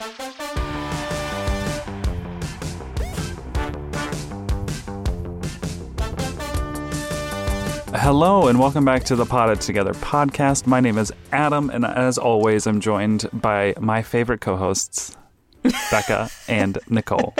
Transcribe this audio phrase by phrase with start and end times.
[0.00, 0.14] Hello
[8.46, 10.68] and welcome back to the Potted Together podcast.
[10.68, 15.16] My name is Adam, and as always, I'm joined by my favorite co-hosts,
[15.64, 17.34] Becca and Nicole.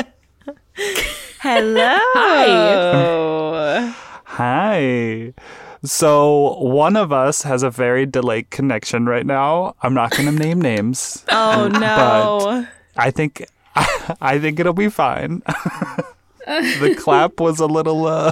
[1.38, 1.96] Hello.
[2.16, 3.94] Hi.
[4.24, 5.32] Hi.
[5.84, 9.74] So one of us has a very delayed connection right now.
[9.82, 11.24] I'm not going to name names.
[11.30, 12.66] Oh no.
[12.96, 13.46] I think
[14.20, 15.42] I think it'll be fine.
[16.46, 18.30] the clap was a little uh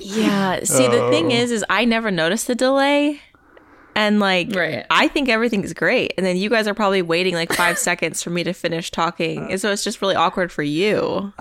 [0.00, 0.60] yeah.
[0.64, 1.36] See, the thing Oh.
[1.36, 3.20] is, is I never noticed the delay,
[3.94, 4.84] and like, Right.
[4.90, 8.30] I think everything's great, and then you guys are probably waiting like five seconds for
[8.30, 11.32] me to finish talking, and so it's just really awkward for you.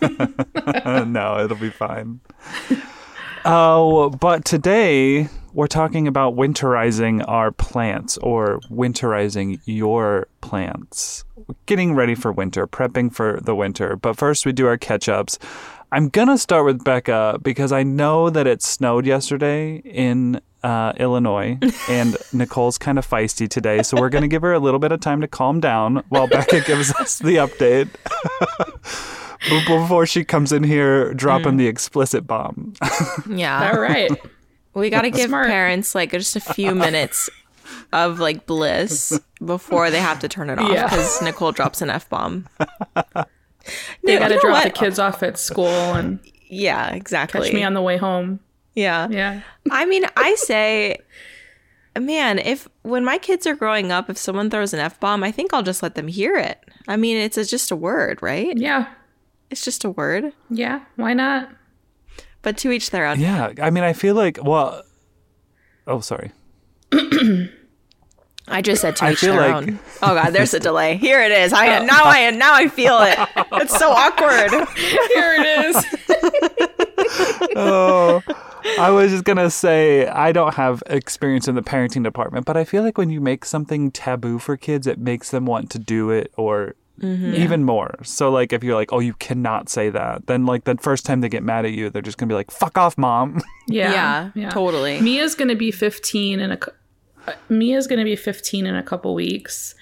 [0.00, 2.20] no, it'll be fine.
[3.44, 11.24] Oh, but today we're talking about winterizing our plants or winterizing your plants.
[11.66, 13.96] Getting ready for winter, prepping for the winter.
[13.96, 15.38] But first, we do our catch ups.
[15.90, 20.92] I'm going to start with Becca because I know that it snowed yesterday in uh,
[20.96, 23.82] Illinois and Nicole's kind of feisty today.
[23.82, 26.28] So we're going to give her a little bit of time to calm down while
[26.28, 27.88] Becca gives us the update.
[29.48, 31.58] B- before she comes in here dropping mm.
[31.58, 32.74] the explicit bomb.
[33.28, 34.10] Yeah, All right.
[34.74, 35.46] we got to give Smart.
[35.48, 37.28] parents like just a few minutes
[37.92, 40.84] of like bliss before they have to turn it off Yeah.
[40.84, 42.48] because Nicole drops an f bomb.
[44.04, 44.64] They got to drop what?
[44.64, 46.18] the kids off at school and
[46.48, 47.42] Yeah, exactly.
[47.42, 48.40] catch me on the way home.
[48.74, 49.08] yeah.
[49.10, 49.40] Yeah.
[49.70, 50.98] I mean, I say,
[51.98, 55.30] man, if when my kids are growing up, if someone throws an f bomb, I
[55.30, 56.58] think I'll just let them hear it.
[56.88, 58.56] I mean, it's a, just a word, right?
[58.56, 58.88] Yeah.
[59.52, 60.32] It's just a word.
[60.50, 60.80] Yeah.
[60.96, 61.50] Why not?
[62.40, 63.20] But to each their own.
[63.20, 64.82] yeah, I mean, I feel like, well,
[65.86, 66.32] oh, sorry.
[68.48, 69.78] I just said to I each their like- own.
[70.02, 70.96] Oh god, there's a delay.
[70.96, 71.52] Here it is.
[71.52, 73.16] I now I now I feel it.
[73.52, 74.50] It's so awkward.
[74.76, 76.68] Here it is.
[77.54, 78.22] Oh,
[78.78, 82.56] I was just going to say, I don't have experience in the parenting department, but
[82.56, 85.78] I feel like when you make something taboo for kids, it makes them want to
[85.78, 87.94] do it or even more.
[88.02, 91.20] So, like, if you're like, oh, you cannot say that, then, like, the first time
[91.20, 93.40] they get mad at you, they're just going to be like, fuck off, mom.
[93.68, 94.30] Yeah.
[94.34, 95.00] Yeah, totally.
[95.00, 96.58] Mia's going to be 15 in a
[97.26, 99.76] uh, Mia's going to be 15 in a couple weeks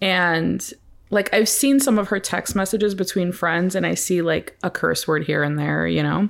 [0.00, 0.72] and
[1.10, 4.70] like I've seen some of her text messages between friends and I see like a
[4.70, 6.28] curse word here and there, you know.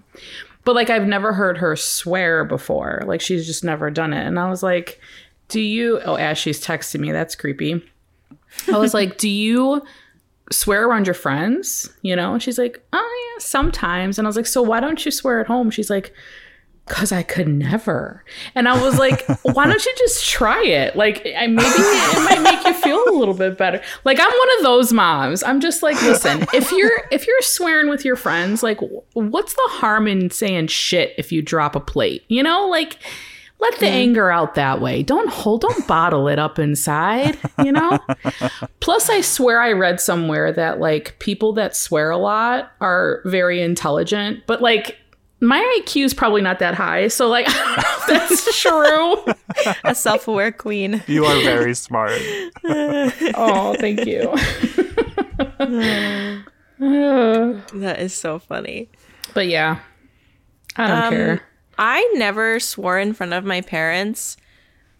[0.64, 3.02] But like I've never heard her swear before.
[3.06, 4.26] Like she's just never done it.
[4.26, 5.00] And I was like,
[5.48, 7.82] "Do you Oh, as she's texting me, that's creepy."
[8.72, 9.82] I was like, "Do you
[10.50, 12.34] swear around your friends?" You know?
[12.34, 15.40] And she's like, "Oh, yeah, sometimes." And I was like, "So why don't you swear
[15.40, 16.12] at home?" She's like,
[16.86, 18.24] because I could never.
[18.54, 20.96] And I was like, why don't you just try it?
[20.96, 23.80] Like, I maybe it might make you feel a little bit better.
[24.04, 25.42] Like, I'm one of those moms.
[25.42, 28.80] I'm just like, listen, if you're if you're swearing with your friends, like,
[29.14, 32.24] what's the harm in saying shit if you drop a plate?
[32.28, 32.98] You know, like.
[33.60, 35.02] Let the anger out that way.
[35.02, 37.98] Don't hold, don't bottle it up inside, you know?
[38.80, 43.62] Plus, I swear I read somewhere that like people that swear a lot are very
[43.62, 44.98] intelligent, but like
[45.40, 47.08] my IQ is probably not that high.
[47.08, 47.46] So, like,
[48.08, 49.16] that's true.
[49.84, 51.02] A self-aware queen.
[51.06, 52.12] you are very smart.
[52.64, 54.28] Oh, thank you.
[56.78, 58.90] That is so funny.
[59.32, 59.78] but yeah,
[60.76, 61.42] I don't Um, care.
[61.78, 64.36] I never swore in front of my parents.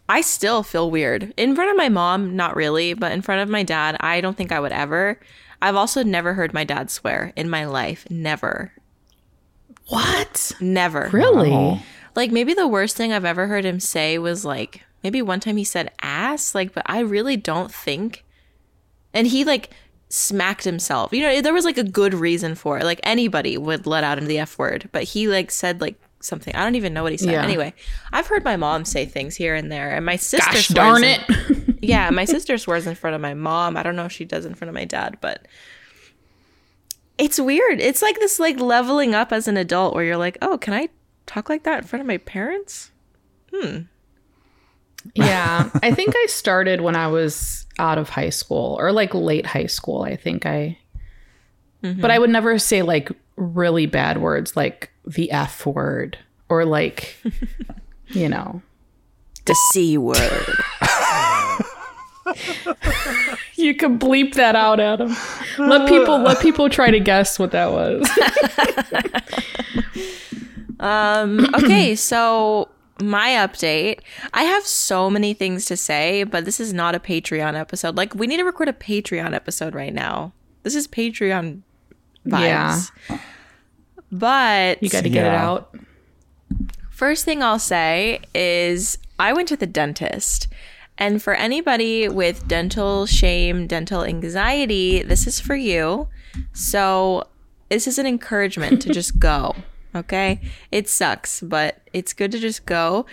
[0.09, 1.33] I still feel weird.
[1.37, 4.37] In front of my mom, not really, but in front of my dad, I don't
[4.37, 5.19] think I would ever.
[5.63, 8.07] I've also never heard my dad swear in my life.
[8.11, 8.73] Never.
[9.89, 10.53] What?
[10.61, 11.09] Never.
[11.13, 11.83] Really?
[12.15, 15.57] Like maybe the worst thing I've ever heard him say was like maybe one time
[15.57, 18.25] he said ass, like, but I really don't think.
[19.13, 19.71] And he like
[20.09, 21.13] smacked himself.
[21.13, 22.85] You know, there was like a good reason for it.
[22.85, 26.55] Like anybody would let out the F word, but he like said like something.
[26.55, 27.33] I don't even know what he said.
[27.33, 27.43] Yeah.
[27.43, 27.75] Anyway,
[28.13, 30.51] I've heard my mom say things here and there, and my sister.
[30.53, 31.77] Gosh darn in- it.
[31.83, 33.77] yeah, my sister swears in front of my mom.
[33.77, 35.47] I don't know if she does in front of my dad, but
[37.19, 37.81] it's weird.
[37.81, 40.89] It's like this like leveling up as an adult where you're like, "Oh, can I
[41.27, 42.91] talk like that in front of my parents?"
[43.55, 43.83] Hmm.
[45.15, 45.71] yeah.
[45.83, 49.67] I think I started when I was out of high school or like late high
[49.67, 50.03] school.
[50.03, 50.79] I think I,
[51.83, 56.19] but I would never say like really bad words like the F word
[56.49, 57.17] or like,
[58.09, 58.63] you know,
[59.45, 60.17] The C word.
[63.57, 65.15] you can bleep that out, Adam.
[65.59, 68.09] Let people let people try to guess what that was.
[70.81, 72.69] um okay, so
[73.01, 74.01] my update.
[74.33, 77.97] I have so many things to say, but this is not a Patreon episode.
[77.97, 80.33] Like, we need to record a Patreon episode right now.
[80.63, 81.63] This is Patreon
[82.27, 82.91] vibes.
[83.11, 83.19] Yeah.
[84.19, 85.75] But You got to get it out.
[86.91, 90.47] First thing I'll say is I went to the dentist.
[90.97, 96.07] And for anybody with dental shame, dental anxiety, this is for you.
[96.53, 97.27] So,
[97.69, 99.57] this is an encouragement to just go.
[99.97, 100.41] Okay?
[100.71, 103.07] It sucks, but it's good to just go.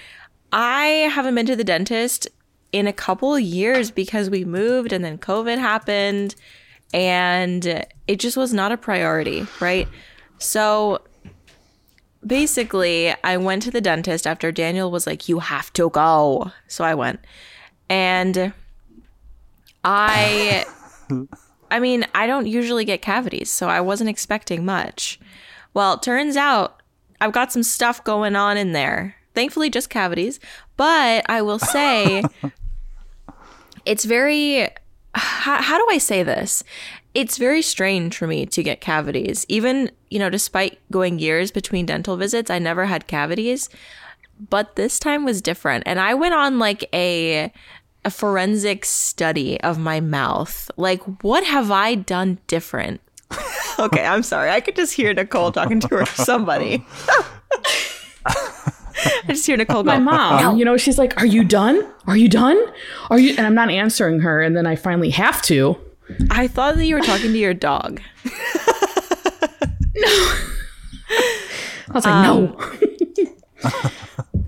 [0.53, 2.27] I haven't been to the dentist
[2.71, 6.36] in a couple of years because we moved and then COVID happened
[6.94, 9.88] and it just was not a priority, right?
[10.41, 11.01] So,
[12.25, 16.51] basically, I went to the dentist after Daniel was like, You have to go.
[16.67, 17.19] So I went.
[17.89, 18.53] And
[19.83, 20.65] I,
[21.69, 25.19] I mean, I don't usually get cavities, so I wasn't expecting much.
[25.73, 26.81] Well, it turns out
[27.19, 29.15] I've got some stuff going on in there.
[29.33, 30.39] Thankfully, just cavities.
[30.77, 32.23] But I will say,
[33.85, 34.67] it's very
[35.13, 36.63] how, how do I say this?
[37.13, 39.46] It's very strange for me to get cavities.
[39.50, 43.69] Even, you know, despite going years between dental visits, I never had cavities.
[44.50, 45.84] But this time was different.
[45.86, 47.52] And I went on like a
[48.04, 50.72] a forensic study of my mouth.
[50.75, 53.00] Like, what have I done different?
[53.80, 54.50] okay, I'm sorry.
[54.50, 56.86] I could just hear Nicole talking to her somebody.
[58.25, 61.88] I just hear Nicole go, My mom, you know, she's like, "Are you done?
[62.08, 62.62] Are you done?
[63.10, 65.78] Are you?" And I'm not answering her, and then I finally have to.
[66.30, 68.02] I thought that you were talking to your dog.
[69.94, 70.08] No.
[70.08, 72.58] I was like, "No."
[73.63, 73.92] Um,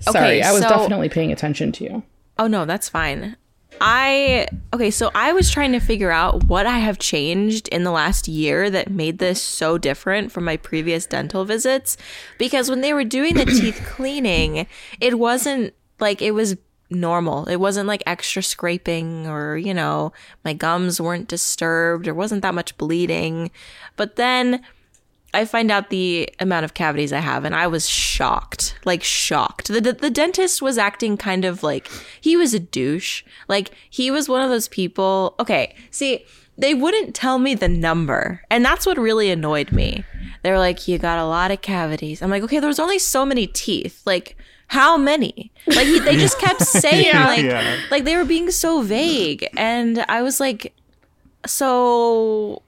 [0.00, 2.02] Sorry, I was so- definitely paying attention to you.
[2.38, 3.36] Oh no, that's fine.
[3.80, 7.90] I okay, so I was trying to figure out what I have changed in the
[7.90, 11.96] last year that made this so different from my previous dental visits
[12.38, 14.66] because when they were doing the teeth cleaning,
[15.00, 16.56] it wasn't like it was
[16.94, 17.46] normal.
[17.46, 20.12] It wasn't like extra scraping or, you know,
[20.44, 22.06] my gums weren't disturbed.
[22.06, 23.50] There wasn't that much bleeding.
[23.96, 24.62] But then
[25.34, 29.66] I find out the amount of cavities I have, and I was shocked, like shocked.
[29.66, 33.24] The, the the dentist was acting kind of like he was a douche.
[33.48, 35.34] Like he was one of those people.
[35.40, 36.24] Okay, see,
[36.56, 40.04] they wouldn't tell me the number, and that's what really annoyed me.
[40.42, 43.00] They were like, "You got a lot of cavities." I'm like, "Okay, there was only
[43.00, 44.02] so many teeth.
[44.06, 44.36] Like."
[44.68, 45.52] How many?
[45.66, 47.80] Like he, they just kept saying like Yeah.
[47.90, 50.74] like they were being so vague and I was like
[51.46, 52.62] so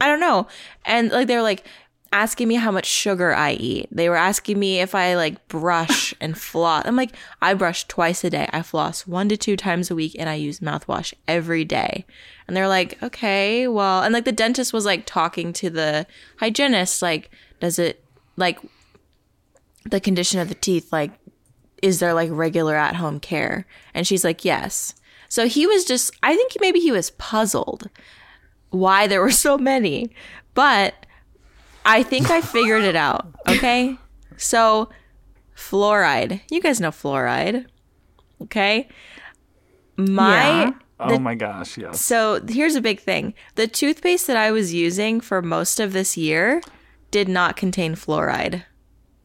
[0.00, 0.46] I don't know.
[0.84, 1.64] And like they were like
[2.12, 3.88] asking me how much sugar I eat.
[3.90, 6.84] They were asking me if I like brush and floss.
[6.86, 8.48] I'm like, I brush twice a day.
[8.52, 12.04] I floss one to two times a week and I use mouthwash every day.
[12.46, 16.06] And they're like, okay, well, and like the dentist was like talking to the
[16.38, 17.30] hygienist, like,
[17.60, 18.04] does it
[18.36, 18.58] like
[19.84, 21.12] the condition of the teeth, like,
[21.82, 23.66] is there like regular at home care?
[23.94, 24.94] And she's like, yes.
[25.28, 27.88] So he was just, I think maybe he was puzzled
[28.72, 30.10] why there were so many.
[30.54, 30.94] But
[31.84, 33.26] I think I figured it out.
[33.48, 33.96] Okay.
[34.36, 34.90] So,
[35.56, 36.40] fluoride.
[36.50, 37.66] You guys know fluoride.
[38.42, 38.88] Okay.
[39.96, 40.64] My.
[40.64, 40.72] Yeah.
[41.00, 42.04] Oh my gosh, yes.
[42.04, 46.16] So, here's a big thing the toothpaste that I was using for most of this
[46.16, 46.62] year
[47.10, 48.64] did not contain fluoride.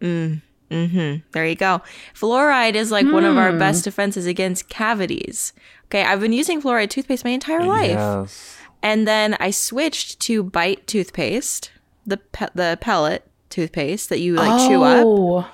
[0.01, 0.41] Mm.
[0.69, 1.81] Hmm There you go.
[2.13, 5.53] Fluoride is like one of our best defenses against cavities.
[5.85, 7.91] Okay, I've been using fluoride toothpaste my entire life.
[7.91, 8.57] Yes.
[8.83, 11.71] And then I switched to Bite toothpaste,
[12.05, 15.03] the pe- the pellet toothpaste that you like chew up.
[15.05, 15.47] Oh,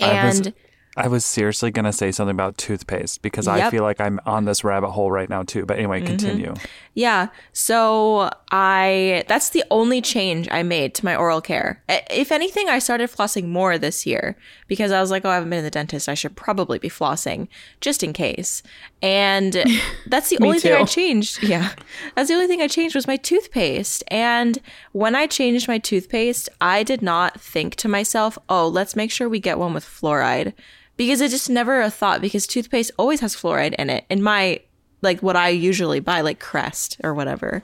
[0.00, 0.54] I was- And
[0.96, 4.44] I was seriously going to say something about toothpaste because I feel like I'm on
[4.44, 5.66] this rabbit hole right now too.
[5.66, 6.06] But anyway, mm-hmm.
[6.06, 6.54] continue.
[6.94, 11.82] yeah, so I that's the only change I made to my oral care.
[11.88, 14.36] If anything, I started flossing more this year
[14.68, 16.08] because I was like, oh, I haven't been to the dentist.
[16.08, 17.48] I should probably be flossing
[17.80, 18.62] just in case.
[19.02, 19.52] And
[20.06, 21.42] that's the only thing I changed.
[21.54, 21.72] Yeah.
[22.16, 24.02] That's the only thing I changed was my toothpaste.
[24.08, 24.58] And
[24.92, 29.28] when I changed my toothpaste, I did not think to myself, oh, let's make sure
[29.28, 30.54] we get one with fluoride.
[30.96, 34.04] Because it just never a thought because toothpaste always has fluoride in it.
[34.08, 34.60] In my
[35.02, 37.62] like what I usually buy, like Crest or whatever.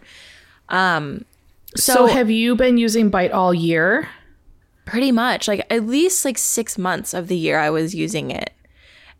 [0.68, 1.25] Um
[1.76, 4.08] so, so, have you been using Bite all year?
[4.87, 8.52] pretty much like at least like six months of the year I was using it.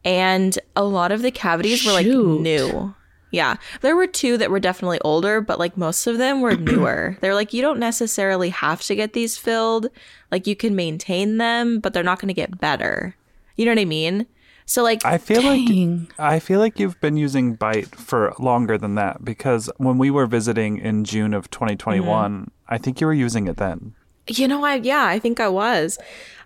[0.05, 2.95] and a lot of the cavities were like new.
[3.31, 3.57] Yeah.
[3.81, 7.17] There were two that were definitely older, but like most of them were newer.
[7.21, 9.87] They're like, you don't necessarily have to get these filled.
[10.33, 13.15] Like you can maintain them, but they're not going to get better.
[13.57, 14.27] You know what I mean?
[14.67, 15.99] So like, I feel Dang.
[16.07, 20.11] like I feel like you've been using Bite for longer than that because when we
[20.11, 22.45] were visiting in June of 2021, Mm-hmm.
[22.69, 23.95] I think you were using it then.
[24.29, 25.99] you know, I, yeah, I think I was.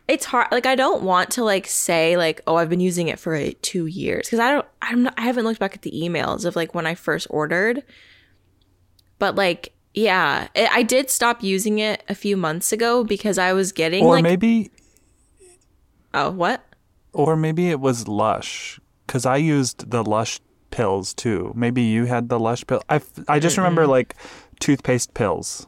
[0.08, 0.49] It's hard.
[0.50, 3.61] Like, I don't want to like say like, oh, I've been using it for like,
[3.61, 4.28] two years.
[4.30, 6.87] Cause I don't, I'm not, I haven't looked back at the emails of like when
[6.87, 7.82] I first ordered.
[9.18, 13.52] But like, yeah, I I did stop using it a few months ago because I
[13.52, 14.70] was getting Or like, maybe
[16.14, 16.64] oh, what?
[17.14, 20.40] Or maybe it was Lush cuz I used the Lush
[20.71, 21.52] pills too.
[21.54, 22.83] Maybe you had the Lush pill.
[22.88, 24.14] I, I just remember like
[24.61, 25.66] toothpaste pills.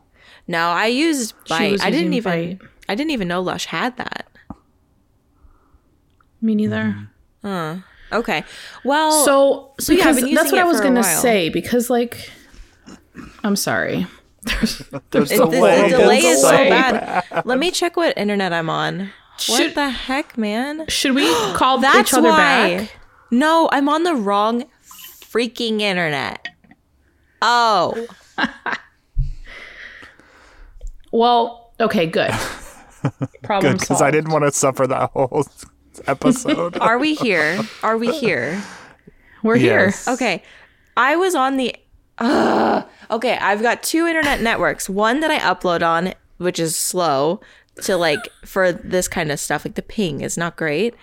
[0.49, 1.81] No, I used Bite.
[1.83, 2.69] I didn't even, Bite.
[2.89, 4.27] I didn't even know Lush had that.
[6.41, 6.97] Me neither.
[7.45, 7.81] Mm-hmm.
[8.13, 8.45] Okay.
[8.85, 11.23] Well, So, so yeah, I've because been that's using what I was gonna while.
[11.23, 11.49] say.
[11.49, 12.31] Because like,
[13.43, 14.07] I'm sorry.
[14.45, 17.25] There's it- the, the delay is so bad.
[17.45, 19.11] Let me check what internet I'm on.
[19.47, 20.87] What Should- the heck, man?
[20.89, 22.37] Should we call That's each other why.
[22.79, 22.91] back?
[23.31, 24.65] No, I'm on the wrong
[25.23, 26.47] freaking internet.
[27.43, 28.07] Oh,
[31.13, 32.31] Well, okay, good.
[33.43, 34.03] Problem Good cuz.
[34.03, 35.47] I didn't want to suffer that whole
[36.07, 36.77] episode.
[36.81, 37.61] are we here?
[37.83, 38.63] Are we here?
[39.43, 39.95] We're here.
[40.09, 40.43] Okay.
[40.97, 41.75] I was on the.
[42.19, 44.89] Uh, okay, I've got two internet networks.
[44.89, 47.41] One that I upload on, which is slow
[47.83, 49.65] to like for this kind of stuff.
[49.65, 50.95] Like the ping is not great.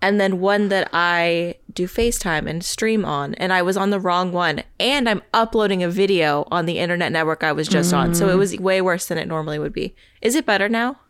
[0.00, 3.34] And then one that I do FaceTime and stream on.
[3.34, 4.62] And I was on the wrong one.
[4.78, 8.14] And I'm uploading a video on the internet network I was just on.
[8.14, 9.96] So it was way worse than it normally would be.
[10.22, 11.00] Is it better now?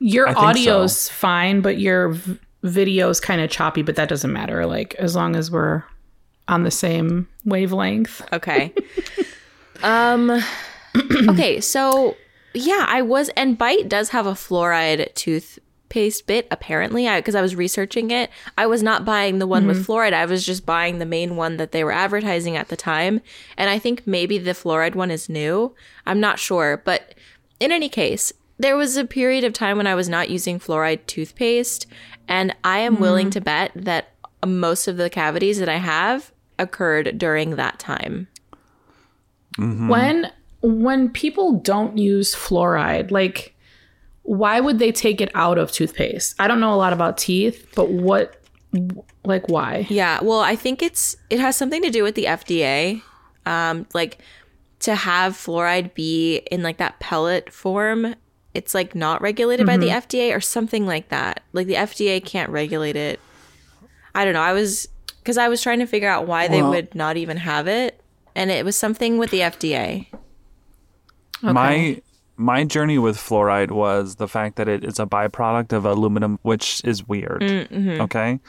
[0.00, 3.80] Your I think audio's fine, but your v- video's kind of choppy.
[3.80, 4.66] But that doesn't matter.
[4.66, 5.82] Like as long as we're
[6.48, 8.20] on the same wavelength.
[8.34, 8.74] Okay.
[9.82, 10.42] um
[11.30, 12.14] okay, so
[12.60, 17.08] yeah, I was and Bite does have a fluoride toothpaste bit apparently.
[17.08, 18.30] Because I was researching it.
[18.56, 19.92] I was not buying the one with mm-hmm.
[19.92, 20.12] fluoride.
[20.12, 23.20] I was just buying the main one that they were advertising at the time.
[23.56, 25.74] And I think maybe the fluoride one is new.
[26.04, 27.14] I'm not sure, but
[27.60, 31.06] in any case, there was a period of time when I was not using fluoride
[31.06, 31.86] toothpaste,
[32.26, 33.32] and I am willing mm-hmm.
[33.32, 34.12] to bet that
[34.44, 38.28] most of the cavities that I have occurred during that time.
[39.58, 39.88] Mm-hmm.
[39.88, 40.32] When
[40.62, 43.56] when people don't use fluoride, like
[44.22, 46.34] why would they take it out of toothpaste?
[46.38, 48.42] I don't know a lot about teeth, but what
[49.24, 49.86] like why?
[49.88, 53.02] Yeah, well, I think it's it has something to do with the FDA.
[53.46, 54.18] Um, like
[54.80, 58.16] to have fluoride be in like that pellet form,
[58.54, 61.42] it's like not regulated by the FDA or something like that.
[61.52, 63.20] Like the FDA can't regulate it.
[64.14, 64.40] I don't know.
[64.40, 64.88] I was
[65.20, 68.00] because I was trying to figure out why they would not even have it,
[68.34, 70.06] and it was something with the FDA.
[71.42, 72.00] My
[72.36, 76.82] my journey with fluoride was the fact that it is a byproduct of aluminum, which
[76.84, 77.42] is weird.
[78.00, 78.40] Okay,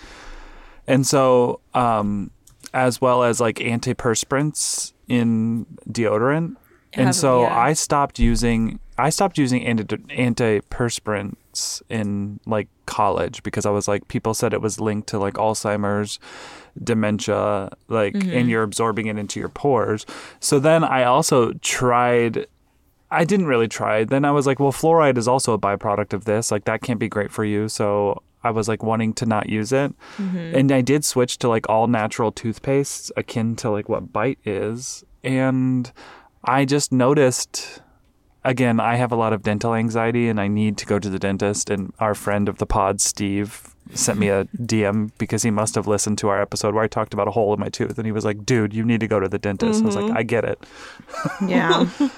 [0.88, 2.32] and so um,
[2.74, 6.56] as well as like antiperspirants in deodorant,
[6.94, 7.58] and so yeah.
[7.58, 14.08] I stopped using I stopped using anti antiperspirants in like college because I was like
[14.08, 16.20] people said it was linked to like Alzheimer's
[16.84, 20.06] dementia like and you're absorbing it into your pores.
[20.40, 22.48] So then i also tried
[23.10, 24.04] I didn't really try.
[24.04, 26.52] Then I was like, well, fluoride is also a byproduct of this.
[26.52, 27.70] Like that can't be great for you.
[27.70, 29.94] So I was like wanting to not use it.
[30.18, 30.56] Mm-hmm.
[30.56, 35.04] And I did switch to like all natural toothpastes akin to like what Bite is.
[35.24, 35.92] And
[36.44, 37.82] I just noticed
[38.48, 41.20] again, I have a lot of dental anxiety and I need to go to the
[41.20, 41.70] dentist.
[41.70, 45.88] And our friend of the pod, Steve, sent me a DM because he must have
[45.88, 47.98] listened to our episode where I talked about a hole in my tooth.
[47.98, 49.84] And he was like, dude, you need to go to the dentist.
[49.84, 50.18] I was like, mm-hmm.
[50.18, 50.64] I get it.
[51.46, 51.90] Yeah.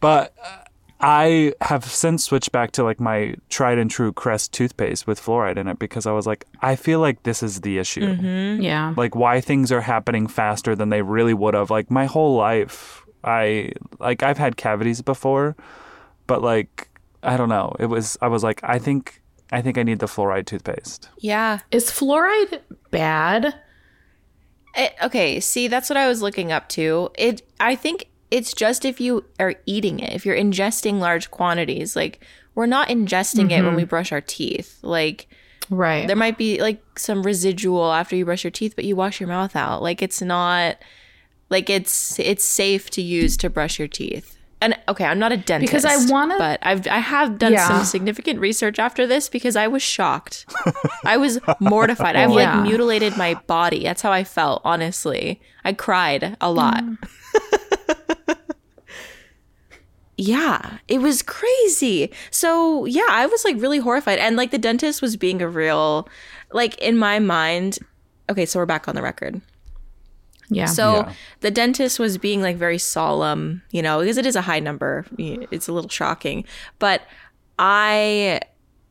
[0.00, 0.58] But uh,
[1.00, 5.56] I have since switched back to like my tried and true Crest toothpaste with fluoride
[5.56, 8.06] in it because I was like, I feel like this is the issue.
[8.60, 8.94] yeah.
[8.96, 11.70] Like why things are happening faster than they really would have.
[11.70, 15.56] Like my whole life, I like I've had cavities before,
[16.26, 16.88] but like
[17.22, 17.74] I don't know.
[17.78, 21.08] It was I was like I think I think I need the fluoride toothpaste.
[21.18, 21.60] Yeah.
[21.70, 23.54] Is fluoride bad?
[24.74, 27.10] It, okay, see, that's what I was looking up to.
[27.16, 31.96] It I think it's just if you are eating it, if you're ingesting large quantities.
[31.96, 32.20] Like
[32.54, 33.88] we're not ingesting it when we mm-hmm.
[33.90, 34.78] brush our teeth.
[34.82, 35.28] Like
[35.70, 36.06] Right.
[36.06, 39.28] there might be like some residual after you brush your teeth, but you wash your
[39.28, 39.82] mouth out.
[39.82, 40.76] Like it's not
[41.50, 44.34] like it's it's safe to use to brush your teeth.
[44.60, 47.68] and okay, I'm not a dentist Because I wanna- but I've I have done Yeah.
[47.68, 50.46] some significant research after this because I was shocked.
[51.04, 52.16] I was mortified.
[52.20, 52.56] I've Yeah.
[52.56, 53.84] like mutilated my body.
[53.84, 55.40] That's how I felt, honestly.
[55.64, 56.82] I cried a lot.
[56.82, 56.98] Mm.
[60.18, 62.10] Yeah, it was crazy.
[62.32, 66.08] So, yeah, I was like really horrified and like the dentist was being a real
[66.52, 67.78] like in my mind.
[68.28, 69.40] Okay, so we're back on the record.
[70.50, 70.66] Yeah.
[70.66, 71.12] So Yeah.
[71.40, 75.06] the dentist was being like very solemn, you know, because it is a high number.
[75.18, 76.44] It's a little shocking.
[76.78, 77.02] But
[77.58, 78.40] I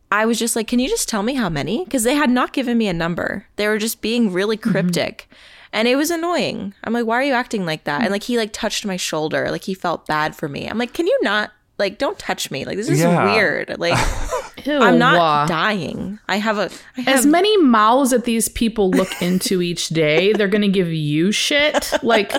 [0.10, 2.54] I was just like, "Can you just tell me how many?" Cuz they had not
[2.54, 3.48] given me a number.
[3.58, 4.72] They were just being really mm-hmm.
[4.72, 5.30] cryptic.
[5.74, 6.74] And it was annoying.
[6.84, 9.50] I'm like, "Why are you acting like that?" And like he like touched my shoulder,
[9.52, 10.68] like he felt bad for me.
[10.68, 12.66] I'm like, "Can you not like don't touch me.
[12.66, 13.34] Like this is Yeah.
[13.34, 13.78] weird.
[13.78, 13.98] Like
[14.66, 14.80] Ew.
[14.80, 16.18] I'm not dying.
[16.28, 20.34] I have a I have As many mouths that these people look into each day,
[20.34, 21.94] they're gonna give you shit.
[22.02, 22.34] Like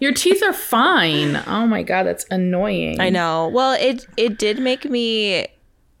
[0.00, 1.36] your teeth are fine.
[1.46, 3.00] Oh my god, that's annoying.
[3.00, 3.48] I know.
[3.48, 5.46] Well, it it did make me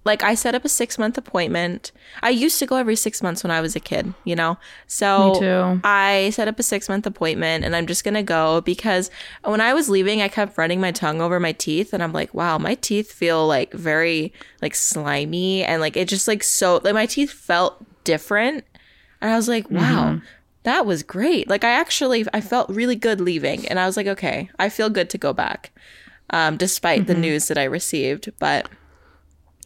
[0.04, 1.92] like I set up a six month appointment.
[2.22, 4.58] I used to go every six months when I was a kid, you know.
[4.86, 5.80] So Me too.
[5.84, 9.10] I set up a six month appointment, and I'm just gonna go because
[9.44, 12.32] when I was leaving, I kept running my tongue over my teeth, and I'm like,
[12.32, 16.94] wow, my teeth feel like very like slimy, and like it just like so like
[16.94, 18.64] my teeth felt different,
[19.20, 20.20] and I was like, wow.
[20.64, 21.48] That was great.
[21.48, 24.90] Like I actually I felt really good leaving and I was like, okay, I feel
[24.90, 25.70] good to go back
[26.28, 28.30] um, despite the news that I received.
[28.38, 28.68] But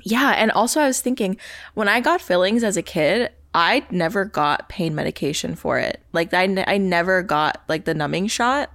[0.04, 1.36] yeah, and also I was thinking
[1.74, 6.00] when I got fillings as a kid, I never got pain medication for it.
[6.12, 8.70] Like I, I never got like the numbing shot.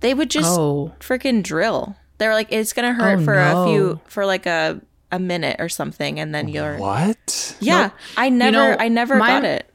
[0.00, 0.92] They would just Oh.
[1.00, 1.96] freaking drill.
[2.18, 4.80] They're like, it's gonna hurt Oh, for a few for like a
[5.12, 7.56] a minute or something, and then you're What?
[7.60, 7.90] yeah.
[8.16, 9.66] I never know, I never my- got it.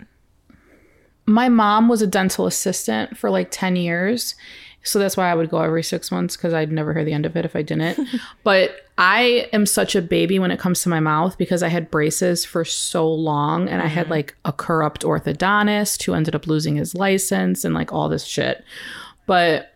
[1.28, 4.36] My mom was a dental assistant for like 10 years.
[4.86, 7.26] So that's why I would go every six months because I'd never hear the end
[7.26, 8.08] of it if I didn't.
[8.44, 11.92] but I am such a baby when it comes to my mouth because I had
[11.92, 14.12] braces for so long and I had mm-hmm.
[14.12, 18.64] like a corrupt orthodontist who ended up losing his license and like all this shit.
[19.26, 19.74] But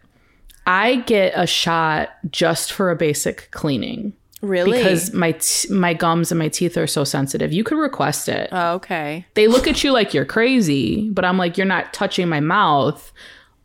[0.68, 4.77] I get a shot just for a basic cleaning Really?
[4.77, 7.51] because my t- my gums and my teeth are so sensitive.
[7.51, 9.25] You could request it oh, okay.
[9.33, 13.12] they look at you like you're crazy, but I'm like, you're not touching my mouth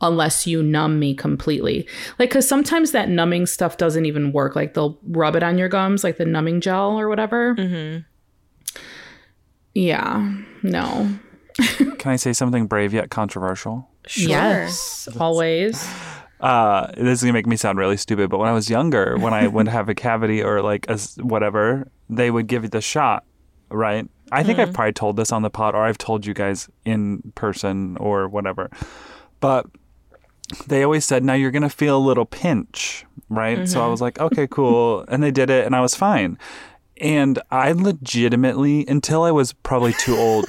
[0.07, 1.87] unless you numb me completely.
[2.19, 4.55] Like, because sometimes that numbing stuff doesn't even work.
[4.57, 7.55] Like, they'll rub it on your gums, like the numbing gel or whatever.
[7.57, 8.03] Mm-hmm.
[9.75, 11.09] Yeah, no.
[11.99, 13.89] Can I say something brave yet controversial?
[14.07, 14.29] Sure.
[14.29, 15.89] Yes, always.
[16.41, 19.33] uh, this is gonna make me sound really stupid, but when I was younger, when
[19.33, 22.81] I would have a cavity or like a s- whatever, they would give you the
[22.81, 23.25] shot,
[23.71, 24.09] right?
[24.33, 27.33] I think I've probably told this on the pod, or I've told you guys in
[27.35, 28.71] person or whatever,
[29.41, 29.67] but
[30.67, 33.69] they always said, "Now you're gonna feel a little pinch," right?
[33.69, 33.91] So I mm-hmm.
[33.91, 36.39] was like, "Okay, cool," and they did it, and I was fine.
[37.01, 40.47] And I legitimately, until I was probably too old,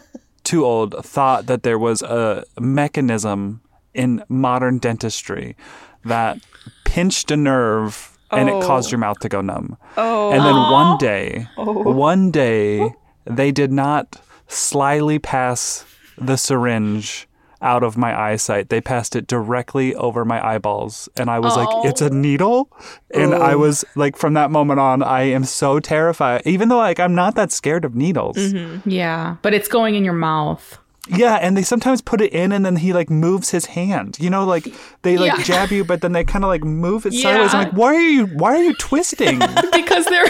[0.44, 3.62] too old, thought that there was a mechanism
[3.94, 5.56] in modern dentistry
[6.04, 6.38] that
[6.84, 9.00] pinched a nerve and it caused your oh.
[9.00, 9.76] mouth to go numb.
[9.96, 10.30] Oh.
[10.30, 11.92] And then one day, oh.
[11.92, 15.84] one day, they did not slyly pass
[16.16, 17.28] the syringe
[17.60, 18.68] out of my eyesight.
[18.68, 21.08] They passed it directly over my eyeballs.
[21.16, 22.70] And I was like, it's a needle?
[23.12, 26.42] And I was like, from that moment on, I am so terrified.
[26.46, 28.36] Even though like I'm not that scared of needles.
[28.36, 28.88] Mm-hmm.
[28.88, 30.78] Yeah, but it's going in your mouth.
[31.10, 34.18] Yeah, and they sometimes put it in and then he like moves his hand.
[34.20, 34.68] You know, like
[35.02, 35.42] they like Yeah.
[35.42, 37.54] jab you, but then they kind of like move it sideways.
[37.54, 39.38] I'm like, why are you why are you twisting?
[39.72, 40.28] because they're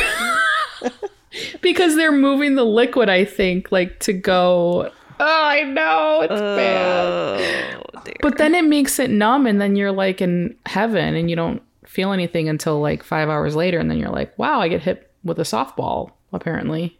[1.61, 6.33] because they're moving the liquid i think like to go oh Oh, i know it's
[6.33, 7.85] oh, bad
[8.23, 11.63] but then it makes it numb and then you're like in heaven and you don't
[11.87, 15.11] feel anything until like five hours later and then you're like wow i get hit
[15.25, 16.99] with a softball apparently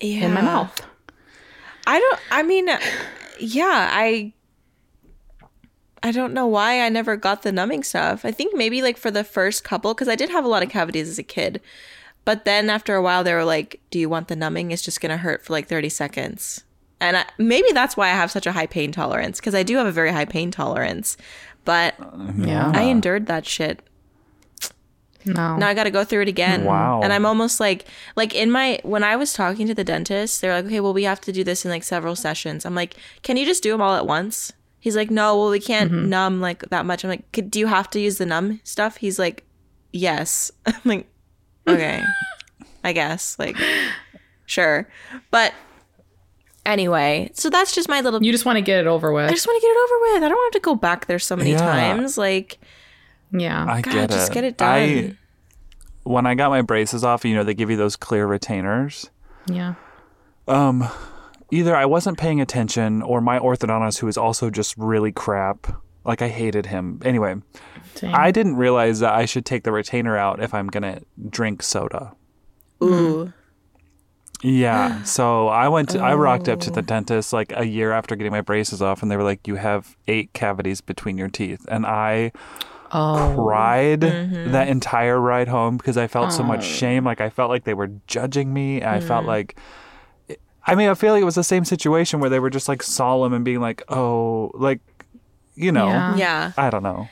[0.00, 0.26] Yeah.
[0.26, 0.80] in my mouth
[1.90, 2.20] I don't.
[2.30, 2.78] I mean, uh,
[3.40, 4.34] yeah, I.
[6.02, 8.26] I don't know why I never got the numbing stuff.
[8.26, 10.68] I think maybe like for the first couple, because I did have a lot of
[10.68, 11.62] cavities as a kid.
[12.26, 14.70] But then after a while, they were like, "Do you want the numbing?
[14.70, 16.62] It's just gonna hurt for like thirty seconds."
[17.00, 19.76] And I, maybe that's why I have such a high pain tolerance because I do
[19.76, 21.16] have a very high pain tolerance.
[21.64, 21.94] But
[22.36, 23.82] yeah I endured that shit.
[25.26, 26.64] no Now I got to go through it again.
[26.64, 27.00] Wow.
[27.02, 27.84] And I'm almost like,
[28.16, 31.04] like in my, when I was talking to the dentist, they're like, okay, well, we
[31.04, 32.64] have to do this in like several sessions.
[32.64, 34.52] I'm like, can you just do them all at once?
[34.80, 36.08] He's like, no, well, we can't mm-hmm.
[36.08, 37.04] numb like that much.
[37.04, 38.96] I'm like, "Could- do you have to use the numb stuff?
[38.96, 39.44] He's like,
[39.92, 40.50] yes.
[40.66, 41.06] I'm like,
[41.66, 42.02] okay,
[42.84, 43.38] I guess.
[43.38, 43.56] Like,
[44.46, 44.88] sure.
[45.30, 45.52] But
[46.68, 49.28] anyway, so that's just my little, you just want to get it over with.
[49.28, 50.22] I just want to get it over with.
[50.24, 51.58] I don't want to go back there so many Yeah.
[51.58, 52.16] times.
[52.16, 52.58] Like,
[53.32, 54.34] yeah, I yeah get just it.
[54.34, 55.18] get it I done.
[56.04, 59.10] when I got my braces off, you know, they give you those clear retainers.
[59.46, 59.74] Yeah.
[60.46, 60.88] Um,
[61.50, 65.66] either I wasn't paying attention or my orthodontist, who is also just really crap,
[66.04, 67.00] like I hated him.
[67.04, 67.36] Anyway,
[67.94, 68.14] Same.
[68.14, 71.62] I didn't realize that I should take the retainer out if I'm going to drink
[71.62, 72.12] soda.
[72.82, 73.32] Ooh.
[74.42, 75.02] Yeah.
[75.02, 76.74] So I went to, I rocked up to Oh.
[76.74, 79.56] the dentist like a year after getting my braces off and they were like, you
[79.56, 81.64] have eight cavities between your teeth.
[81.68, 82.32] And I
[82.92, 83.34] oh.
[83.36, 84.52] cried Mm-hmm.
[84.52, 86.62] that entire ride home because I felt so much Oh.
[86.62, 87.04] shame.
[87.04, 88.82] Like I felt like they were judging me.
[88.82, 89.28] I felt Mm.
[89.28, 89.56] like,
[90.66, 92.82] I mean, I feel like it was the same situation where they were just like
[92.82, 94.80] solemn and being like, oh, like,
[95.54, 96.16] you know, Yeah.
[96.16, 96.52] Yeah.
[96.56, 97.08] I don't know.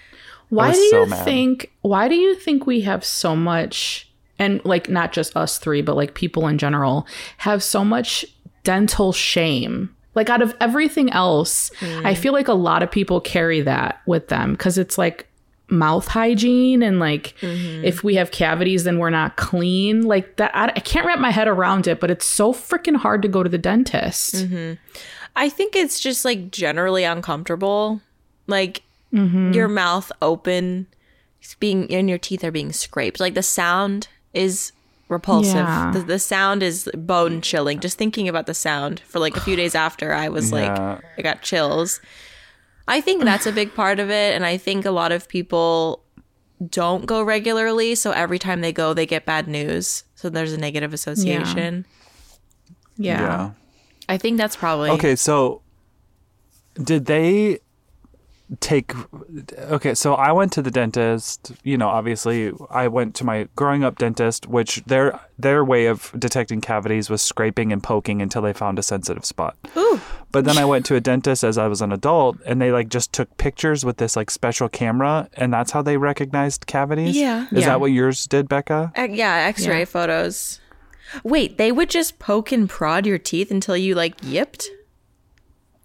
[0.50, 1.24] Why do so you mad.
[1.24, 4.05] think why do you think we have so much
[4.38, 7.06] and like not just us three but like people in general
[7.38, 8.24] have so much
[8.64, 9.94] dental shame?
[10.14, 12.16] Like out of everything else, I mm.
[12.16, 15.28] feel like a lot of people carry that with them cuz it's like
[15.68, 17.84] mouth hygiene and like mm-hmm.
[17.84, 20.02] if we have cavities then we're not clean.
[20.02, 23.22] Like that I, I can't wrap my head around it, but it's so freaking hard
[23.22, 24.36] to go to the dentist.
[24.36, 24.74] Mm-hmm.
[25.34, 28.00] I think it's just like generally uncomfortable.
[28.46, 29.52] Like mm-hmm.
[29.52, 30.86] your mouth open,
[31.60, 33.20] being and your teeth are being scraped.
[33.20, 34.72] Like the sound is
[35.08, 35.54] repulsive.
[35.54, 35.90] Yeah.
[35.94, 37.80] The, the sound is bone chilling.
[37.80, 40.56] Just thinking about the sound for like a few days after, I was Yeah.
[40.94, 42.00] like, I got chills.
[42.88, 46.04] I think that's a big part of it, and I think a lot of people
[46.70, 50.04] don't go regularly, so every time they go, they get bad news.
[50.14, 51.84] So there's a negative association.
[52.96, 53.50] Yeah.
[54.08, 55.62] I think that's probably Okay, so
[56.74, 57.58] did they
[58.60, 58.92] take
[59.58, 63.82] okay so i went to the dentist you know obviously i went to my growing
[63.82, 68.52] up dentist which their their way of detecting cavities was scraping and poking until they
[68.52, 70.00] found a sensitive spot Ooh.
[70.30, 72.88] but then i went to a dentist as i was an adult and they like
[72.88, 77.46] just took pictures with this like special camera and that's how they recognized cavities Yeah.
[77.50, 77.66] is Yeah.
[77.70, 79.84] that what yours did becca Uh, yeah, X-ray Yeah.
[79.86, 80.60] photos.
[81.24, 84.66] Wait, they would just poke and prod your teeth until you like yipped?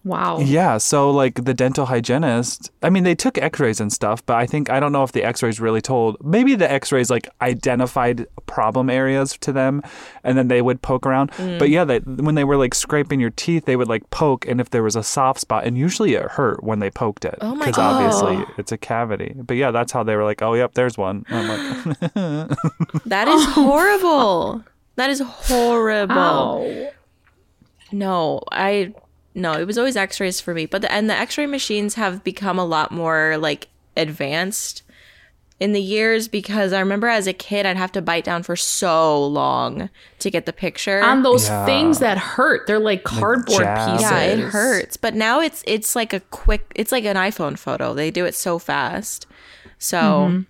[0.04, 0.40] Wow.
[0.40, 4.48] Yeah, so like the dental hygienist, I mean, they took x-rays and stuff, but I
[4.48, 6.18] think I don't know if the x-rays really told.
[6.26, 9.84] Maybe the x-rays like identified problem areas to them
[10.24, 11.32] and then they would poke around.
[11.34, 11.60] Mm.
[11.60, 14.60] But yeah, they, when they were like scraping your teeth, they would like poke and
[14.60, 17.54] if there was a soft spot and usually it hurt when they poked it Oh
[17.54, 18.02] my because God.
[18.04, 19.36] obviously it's a cavity.
[19.36, 21.90] But yeah, that's how they were like, "Oh, yep, there's one." And I'm
[22.50, 22.58] like,
[23.06, 24.64] That is horrible.
[24.96, 26.16] That is horrible.
[26.18, 26.92] Ow.
[27.92, 28.94] No, I
[29.34, 30.66] no, it was always x-rays for me.
[30.66, 33.68] But the and the x-ray machines have become a lot more like
[33.98, 34.84] advanced
[35.60, 38.56] in the years because I remember as a kid I'd have to bite down for
[38.56, 39.90] so long
[40.20, 41.02] to get the picture.
[41.04, 41.66] On those Yeah.
[41.66, 42.66] things that hurt.
[42.66, 43.92] They're like cardboard jab.
[44.00, 44.12] pieces.
[44.12, 44.98] yeah, it hurts.
[44.98, 47.94] But now it's it's like a quick it's like an iPhone photo.
[47.94, 49.28] They do it so fast.
[49.78, 50.42] So mm-hmm.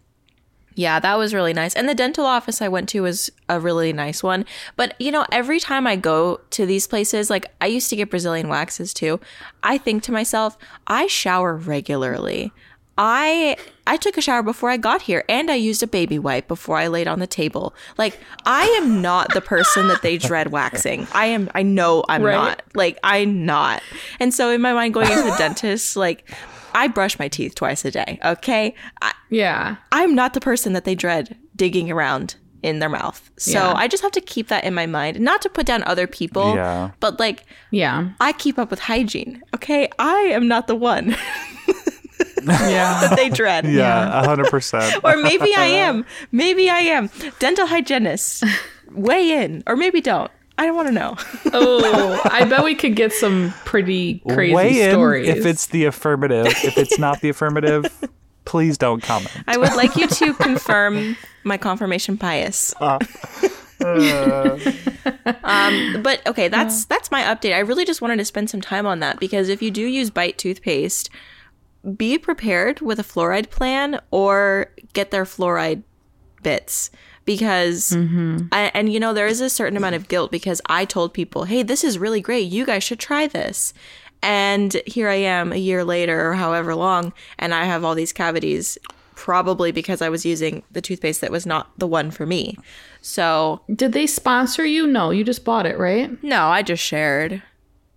[0.75, 1.73] Yeah, that was really nice.
[1.75, 4.45] And the dental office I went to was a really nice one.
[4.75, 8.09] But you know, every time I go to these places, like I used to get
[8.09, 9.19] Brazilian waxes too,
[9.63, 10.57] I think to myself,
[10.87, 12.51] I shower regularly.
[12.97, 13.55] I
[13.87, 16.77] I took a shower before I got here and I used a baby wipe before
[16.77, 17.73] I laid on the table.
[17.97, 21.07] Like I am not the person that they dread waxing.
[21.13, 22.33] I am I know I'm Right.
[22.35, 22.61] not.
[22.75, 23.81] Like I'm not.
[24.19, 26.29] And so in my mind going into the dentist, like
[26.73, 28.73] I brush my teeth twice a day, okay?
[29.01, 29.75] I, Yeah.
[29.91, 33.29] I'm not the person that they dread digging around in their mouth.
[33.37, 33.73] So Yeah.
[33.75, 35.19] I just have to keep that in my mind.
[35.19, 36.91] Not to put down other people, Yeah.
[36.99, 38.09] but like Yeah.
[38.19, 39.41] I keep up with hygiene.
[39.55, 39.89] Okay?
[39.99, 41.15] I am not the one
[42.43, 43.01] Yeah.
[43.01, 43.65] that they dread.
[43.65, 45.01] yeah, 100%.
[45.03, 46.05] Or maybe I am.
[46.31, 47.09] Maybe I am.
[47.39, 48.43] Dental hygienist.
[48.91, 49.63] Weigh in.
[49.67, 50.31] Or maybe don't.
[50.61, 51.15] I don't want to know.
[51.53, 55.27] oh, I bet we could get some pretty crazy Weigh in stories.
[55.27, 56.45] if it's the affirmative.
[56.63, 57.91] If it's not the affirmative,
[58.45, 59.35] please don't comment.
[59.47, 62.75] I would like you to confirm my confirmation bias.
[62.79, 62.99] um,
[66.03, 67.55] but okay, that's that's my update.
[67.55, 70.11] I really just wanted to spend some time on that because if you do use
[70.11, 71.09] Bite toothpaste,
[71.97, 75.81] be prepared with a fluoride plan or get their fluoride
[76.43, 76.91] bits
[77.35, 78.47] because mm-hmm.
[78.51, 81.43] I, and you know there is a certain amount of guilt because I told people,
[81.45, 82.51] "Hey, this is really great.
[82.51, 83.73] You guys should try this."
[84.23, 88.13] And here I am a year later or however long and I have all these
[88.13, 88.77] cavities
[89.15, 92.57] probably because I was using the toothpaste that was not the one for me.
[93.01, 94.85] So, Did they sponsor you?
[94.85, 96.21] No, you just bought it, right?
[96.23, 97.41] no, I just shared.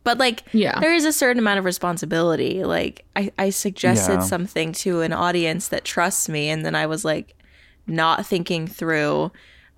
[0.03, 0.81] But like Yeah.
[0.81, 2.65] there is a certain amount of responsibility.
[2.65, 4.21] Like I, I suggested Yeah.
[4.21, 7.35] something to an audience that trusts me and then I was like
[7.87, 9.31] not thinking through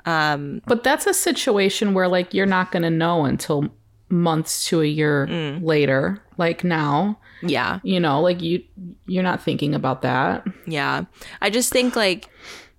[0.05, 3.69] Um, But that's a situation where like you're not going to know until
[4.09, 5.65] months to a year Mm.
[5.65, 6.23] later.
[6.39, 7.81] Like now, yeah.
[7.83, 8.63] you know, like you
[9.07, 10.47] you're not thinking about that.
[10.67, 11.07] Yeah.
[11.43, 12.29] I just think like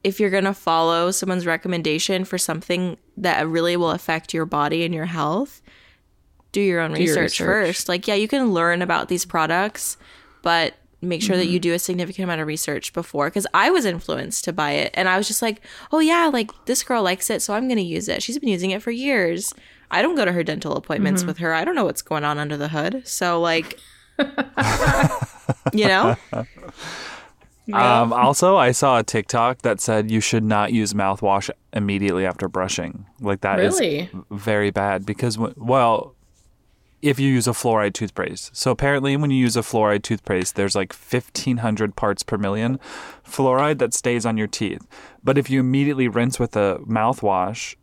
[0.06, 4.86] if you're going to follow someone's recommendation for something that really will affect your body
[4.86, 5.62] and your health,
[6.54, 7.46] do your own your research, research.
[7.46, 7.90] first.
[7.90, 9.98] Like, yeah, you can learn about these products,
[10.44, 13.28] but make sure that you do a significant amount of research before.
[13.30, 16.52] Because I was influenced to buy it, and I was just like, oh, yeah, like
[16.66, 18.24] this girl likes it, so I'm going to use it.
[18.24, 19.54] She's been using it for years.
[19.92, 21.54] I don't go to her dental appointments with her.
[21.54, 23.08] I don't know what's going on under the hood.
[23.08, 23.80] So, like,
[25.74, 26.16] you know?
[27.74, 32.48] Um, also, I saw a TikTok that said you should not use mouthwash immediately after
[32.48, 33.06] brushing.
[33.20, 34.10] Like that is Really?
[34.32, 36.16] very bad because, w- well,
[37.02, 38.56] if you use a fluoride toothpaste.
[38.56, 42.80] So apparently, when you use a fluoride toothpaste, there's like 1,500 parts per million
[43.26, 44.88] fluoride that stays on your teeth.
[45.24, 47.76] But if you immediately rinse with a mouthwash,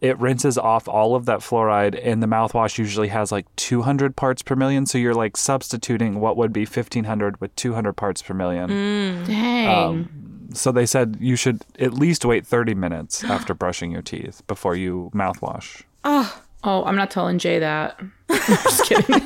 [0.00, 4.42] it rinses off all of that fluoride, and the mouthwash usually has like 200 parts
[4.42, 4.86] per million.
[4.86, 8.70] So you're like substituting what would be 1,500 with 200 parts per million.
[8.70, 9.26] Mm.
[9.26, 9.68] Dang.
[9.68, 14.42] Um, so they said you should at least wait 30 minutes after brushing your teeth
[14.46, 15.82] before you mouthwash.
[16.04, 18.00] oh, Oh, I'm not telling Jay that.
[18.28, 19.20] I'm just kidding.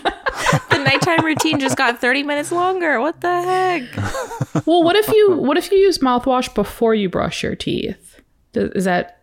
[0.71, 3.01] The nighttime routine just got 30 minutes longer.
[3.01, 4.67] What the heck?
[4.67, 8.21] well, what if you what if you use mouthwash before you brush your teeth?
[8.53, 9.23] Does, is that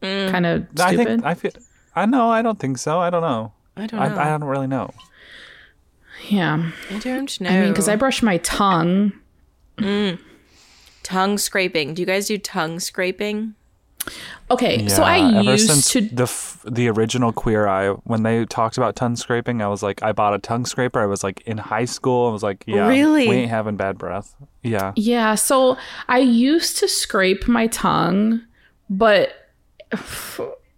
[0.00, 0.30] mm.
[0.30, 1.00] kind of stupid?
[1.00, 1.52] I think I feel.
[1.94, 2.30] I know.
[2.30, 2.98] I don't think so.
[2.98, 3.52] I don't know.
[3.76, 4.16] I don't know.
[4.16, 4.90] I, I don't really know.
[6.28, 6.70] yeah.
[6.90, 7.50] I don't know.
[7.50, 9.12] I mean, because I brush my tongue.
[9.76, 10.18] Mm.
[11.02, 11.94] tongue scraping.
[11.94, 13.54] Do you guys do tongue scraping?
[14.50, 16.00] Okay, so I ever used since to.
[16.00, 20.02] the f- the original Queer Eye when they talked about tongue scraping, I was like,
[20.02, 21.00] I bought a tongue scraper.
[21.00, 22.28] I was like in high school.
[22.28, 23.28] I was like, yeah, Really?
[23.28, 24.34] we ain't having bad breath.
[24.62, 25.76] Yeah, Yeah, so
[26.08, 28.42] I used to scrape my tongue,
[28.88, 29.32] but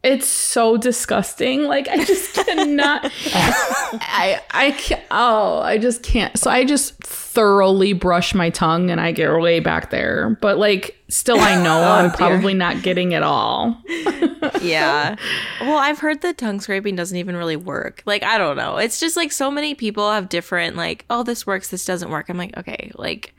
[0.02, 1.64] it's so disgusting.
[1.64, 3.10] Like I just cannot.
[3.32, 5.02] I I can't.
[5.10, 6.36] Oh, I just can't.
[6.38, 10.36] So I just thoroughly brush my tongue, and I get way back there.
[10.40, 12.16] But like, still, I know oh, I'm dear.
[12.16, 13.80] probably not getting it all.
[14.60, 15.16] Yeah.
[15.60, 18.02] well, I've heard that tongue scraping doesn't even really work.
[18.06, 18.76] Like, I don't know.
[18.76, 22.28] It's just like so many people have different like, oh, this works, this doesn't work.
[22.28, 23.34] I'm like, okay, like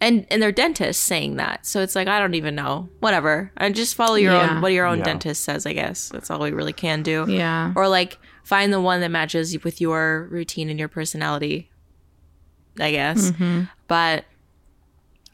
[0.00, 1.64] and and they're dentists saying that.
[1.66, 2.88] So it's like I don't even know.
[3.00, 3.52] Whatever.
[3.56, 4.56] And just follow your Yeah.
[4.56, 5.04] own what your own Yeah.
[5.04, 6.08] dentist says, I guess.
[6.10, 7.24] That's all we really can do.
[7.28, 7.72] Yeah.
[7.76, 11.70] Or like find the one that matches with your routine and your personality.
[12.78, 13.30] I guess.
[13.30, 13.62] Mm-hmm.
[13.88, 14.24] But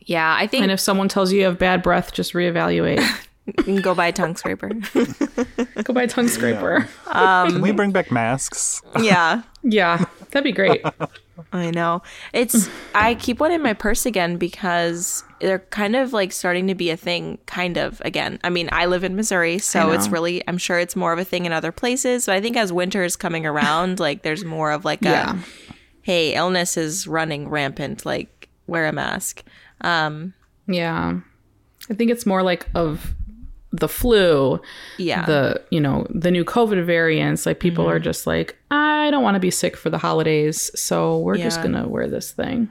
[0.01, 3.03] yeah, I think And if someone tells you you have bad breath, just reevaluate.
[3.47, 4.69] you can go buy a tongue scraper.
[5.83, 6.87] Go buy a tongue scraper.
[7.11, 8.83] can we bring back masks?
[9.01, 9.43] yeah.
[9.65, 10.85] Yeah, that'd be great.
[11.53, 12.03] I know.
[12.33, 16.75] It's I keep one in my purse again because they're kind of like starting to
[16.75, 18.41] be a thing kind of again.
[18.43, 21.25] I mean, I live in Missouri, so it's really I'm sure it's more of a
[21.25, 24.73] thing in other places, but I think as winter is coming around, like there's more
[24.73, 25.37] of like Yeah.
[25.37, 29.45] a hey, illness is running rampant, like wear a mask.
[29.83, 30.35] Um
[30.67, 31.21] Yeah.
[31.89, 33.15] I think it's more like of
[33.73, 34.61] the flu,
[34.99, 35.25] yeah.
[35.27, 37.47] the, you know, the new COVID variants.
[37.47, 37.95] Like people Mm-hmm.
[37.95, 40.71] are just like, I don't want to be sick for the holidays.
[40.79, 42.69] So we're just going to wear this thing.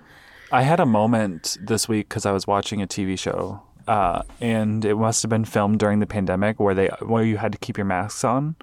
[0.52, 4.84] I had a moment this week because I was watching a TV show, uh, and
[4.86, 7.78] it must have been filmed during the pandemic where they where you had to keep
[7.78, 8.56] your masks on.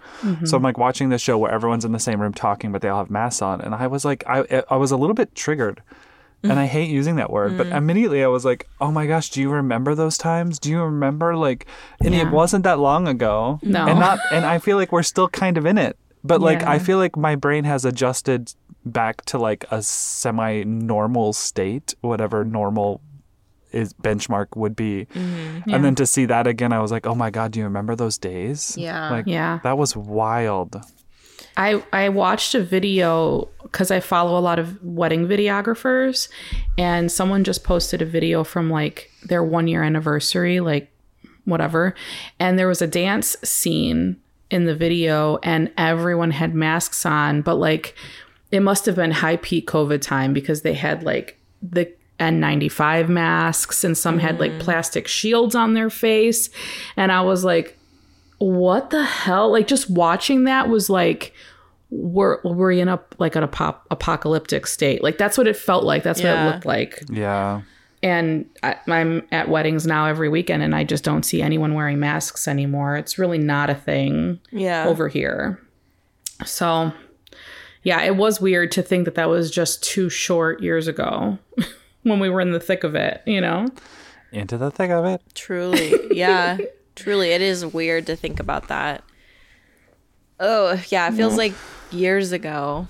[0.45, 2.89] So I'm like watching this show where everyone's in the same room talking, but they
[2.89, 5.83] all have masks on, and I was like, I I was a little bit triggered.
[6.43, 6.73] And I mm-hmm.
[6.73, 7.77] hate using that word, but mm.
[7.77, 10.61] immediately I was like, "Oh my gosh, do you remember those times?
[10.61, 11.67] Do you remember like?"
[12.05, 13.87] And it wasn't that long ago, No.
[13.87, 15.99] and not, and I feel like we're still kind of in it.
[16.23, 21.95] But like, I feel like my brain has adjusted back to like a semi-normal state,
[22.03, 23.01] whatever normal
[23.73, 25.07] is benchmark would be.
[25.15, 25.75] Mm-hmm.
[25.75, 27.97] And then to see that again, I was like, "Oh my god, do you remember
[27.97, 29.11] those days?" Yeah.
[29.11, 29.59] like Yeah.
[29.63, 30.81] that was wild.
[31.59, 36.29] I, I watched a video because I follow a lot of wedding videographers,
[36.79, 40.91] and someone just posted a video from like their one year anniversary, like
[41.45, 41.95] whatever.
[42.39, 44.17] And there was a dance scene
[44.51, 47.95] in the video, and everyone had masks on, but like
[48.53, 53.83] it must have been high peak COVID time because they had like the N95 masks,
[53.83, 54.61] and some had like mm.
[54.61, 56.51] plastic shields on their face.
[56.97, 57.78] And I was like,
[58.39, 59.51] what the hell?
[59.51, 61.35] Like just watching that was like
[61.91, 65.03] we're we're in a like an apop- apocalyptic state.
[65.03, 66.03] Like that's what it felt like.
[66.03, 67.03] That's what it looked like.
[67.11, 67.63] Yeah.
[68.01, 71.99] And I, I'm at weddings now every weekend, and I just don't see anyone wearing
[71.99, 72.97] masks anymore.
[72.97, 74.87] It's really not a thing yeah.
[74.87, 75.61] over here.
[76.45, 76.93] So,
[77.83, 81.39] yeah, it was weird to think that that was just two short years ago
[82.05, 83.21] when we were in the thick of it.
[83.27, 83.67] You know?
[84.31, 85.21] Into the thick of it.
[85.35, 86.15] Truly.
[86.17, 86.59] Yeah.
[86.99, 87.31] Truly.
[87.31, 89.03] It is weird to think about that.
[90.41, 91.09] Oh, yeah.
[91.09, 91.53] It feels like
[91.91, 92.87] years ago.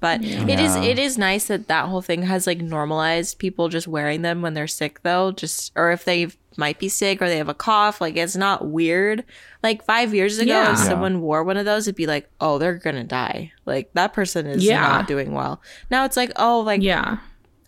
[0.00, 0.82] But it is Yeah.
[0.82, 4.52] it is nice that that whole thing has like normalized people just wearing them when
[4.52, 8.00] they're sick though, just or if they might be sick or they have a cough,
[8.00, 9.22] like it's not weird.
[9.62, 10.72] Like 5 years ago Yeah.
[10.72, 10.84] if Yeah.
[10.84, 14.12] someone wore one of those it'd be like, "Oh, they're going to die." Like that
[14.12, 14.80] person is Yeah.
[14.80, 15.62] not doing well.
[15.88, 17.18] Now it's like, "Oh, like Yeah.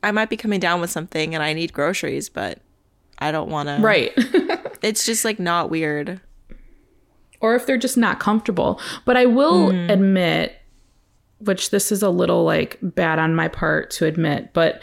[0.02, 2.58] I might be coming down with something and I need groceries, but
[3.20, 4.12] I don't want to Right.
[4.84, 6.20] It's just like not weird.
[7.40, 8.80] or if they're just not comfortable.
[9.04, 9.90] But I will hmm.
[9.90, 10.56] admit,
[11.38, 14.82] which this is a little like bad on my part to admit, but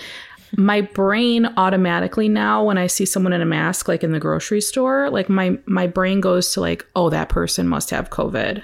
[0.57, 4.61] my brain automatically now when I see someone in a mask like in the grocery
[4.61, 8.63] store, like my my brain goes to like, oh, that person must have COVID.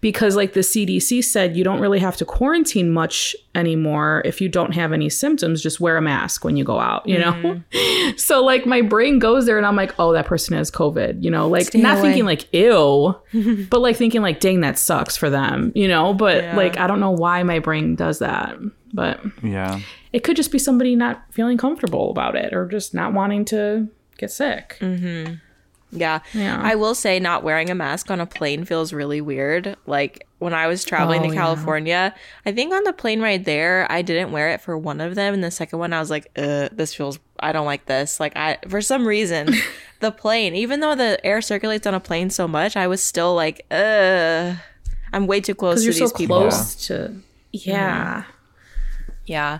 [0.00, 4.48] Because like the CDC said you don't really have to quarantine much anymore if you
[4.48, 7.32] don't have any symptoms, just wear a mask when you go out, you know?
[7.32, 8.16] Mm-hmm.
[8.16, 11.30] so like my brain goes there and I'm like, oh, that person has COVID, you
[11.30, 12.08] know, like Stay not away.
[12.08, 13.14] thinking like ew,
[13.70, 16.14] but like thinking like, dang, that sucks for them, you know?
[16.14, 16.56] But Yeah.
[16.56, 18.56] like I don't know why my brain does that.
[18.94, 19.80] But Yeah.
[20.12, 23.88] it could just be somebody not feeling comfortable about it or just not wanting to
[24.18, 24.76] get sick.
[24.80, 25.34] Mm-hmm.
[25.92, 26.20] Yeah.
[26.32, 26.58] Yeah.
[26.62, 29.76] I will say not wearing a mask on a plane feels really weird.
[29.86, 31.40] Like when I was traveling Oh, to yeah.
[31.40, 32.14] California,
[32.46, 35.34] I think on the plane right there, I didn't wear it for one of them
[35.34, 38.34] and the second one I was like, "Uh, this feels I don't like this." Like
[38.36, 39.50] I for some reason,
[40.00, 43.34] the plane, even though the air circulates on a plane so much, I was still
[43.34, 44.54] like, "Uh,
[45.12, 47.14] I'm way too close to you're so these people." close to
[47.52, 48.24] yeah.
[49.26, 49.58] Yeah.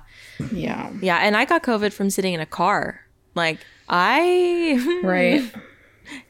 [0.50, 0.90] Yeah.
[1.00, 3.00] Yeah, and I got COVID from sitting in a car.
[3.34, 5.42] Like I Right.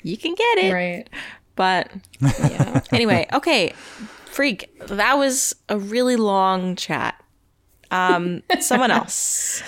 [0.03, 0.73] you can get it.
[0.73, 1.09] right.
[1.57, 1.91] But
[2.21, 2.81] yeah.
[2.93, 3.73] anyway, okay.
[4.27, 7.23] Freak, that was a really long chat.
[7.91, 9.63] Um, someone else.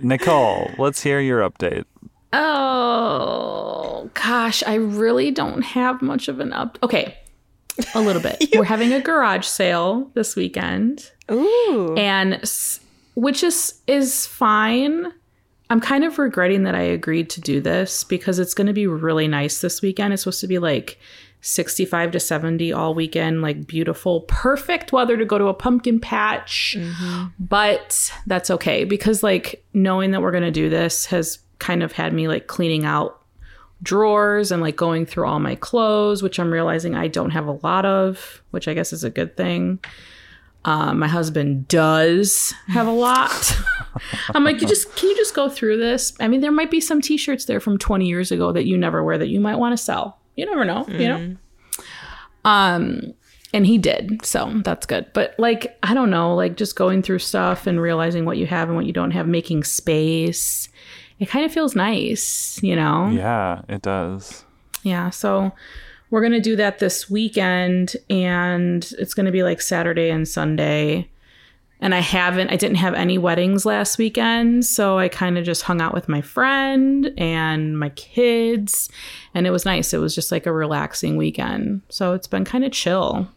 [0.00, 1.84] Nicole, let's hear your update.
[2.32, 6.78] Oh gosh, I really don't have much of an up.
[6.82, 7.16] Okay,
[7.94, 8.48] a little bit.
[8.54, 11.94] We're having a garage sale this weekend, Ooh.
[11.96, 12.80] and s-
[13.14, 15.12] which is is fine.
[15.70, 18.88] I'm kind of regretting that I agreed to do this because it's going to be
[18.88, 20.12] really nice this weekend.
[20.12, 20.98] It's supposed to be like
[21.42, 26.76] 65 to 70 all weekend, like beautiful, perfect weather to go to a pumpkin patch.
[27.38, 31.92] But that's okay because like knowing that we're going to do this has kind of
[31.92, 33.22] had me like cleaning out
[33.82, 37.58] drawers and like going through all my clothes, which I'm realizing I don't have a
[37.62, 39.78] lot of, which I guess is a good thing.
[40.64, 43.56] Um, my husband does have a lot.
[44.34, 46.12] I'm like, you just can you just go through this?
[46.20, 49.02] I mean, there might be some T-shirts there from 20 years ago that you never
[49.02, 50.18] wear that you might want to sell.
[50.36, 51.36] You never know, you know.
[52.44, 53.14] Um,
[53.52, 55.06] and he did, so that's good.
[55.12, 58.68] But like, I don't know, like just going through stuff and realizing what you have
[58.68, 60.68] and what you don't have, making space.
[61.18, 63.08] It kind of feels nice, you know.
[63.08, 64.44] Yeah, it does.
[64.82, 65.52] Yeah, so
[66.10, 70.26] we're going to do that this weekend and it's going to be like Saturday and
[70.26, 71.08] Sunday.
[71.82, 75.62] And I haven't I didn't have any weddings last weekend, so I kind of just
[75.62, 78.90] hung out with my friend and my kids
[79.34, 79.94] and it was nice.
[79.94, 81.82] It was just like a relaxing weekend.
[81.88, 83.28] So it's been kind of chill.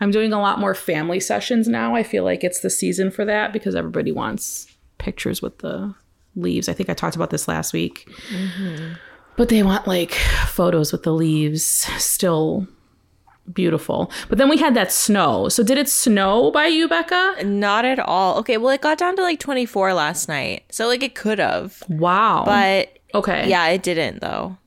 [0.00, 1.94] I'm doing a lot more family sessions now.
[1.94, 4.66] I feel like it's the season for that because everybody wants
[4.98, 5.94] pictures with the
[6.34, 6.68] leaves.
[6.68, 8.08] I think I talked about this last week.
[8.30, 8.94] Mm-hmm.
[9.36, 12.66] But they want like photos with the leaves still
[13.52, 14.10] beautiful.
[14.28, 15.48] But then we had that snow.
[15.48, 17.44] So did it snow by you, Becca?
[17.44, 18.38] Not at all.
[18.38, 20.64] Okay, well, it got down to like 24 last night.
[20.70, 21.82] So, like, it could have.
[21.88, 22.44] Wow.
[22.44, 23.48] But okay.
[23.48, 24.58] yeah, it didn't, though.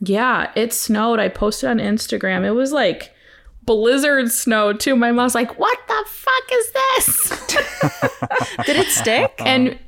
[0.00, 1.18] Yeah, it snowed.
[1.18, 2.44] I posted on Instagram.
[2.44, 3.12] It was like
[3.64, 4.96] blizzard snow too.
[4.96, 7.46] My mom's like, "What the fuck is this?"
[8.66, 9.34] Did it stick?
[9.38, 9.78] and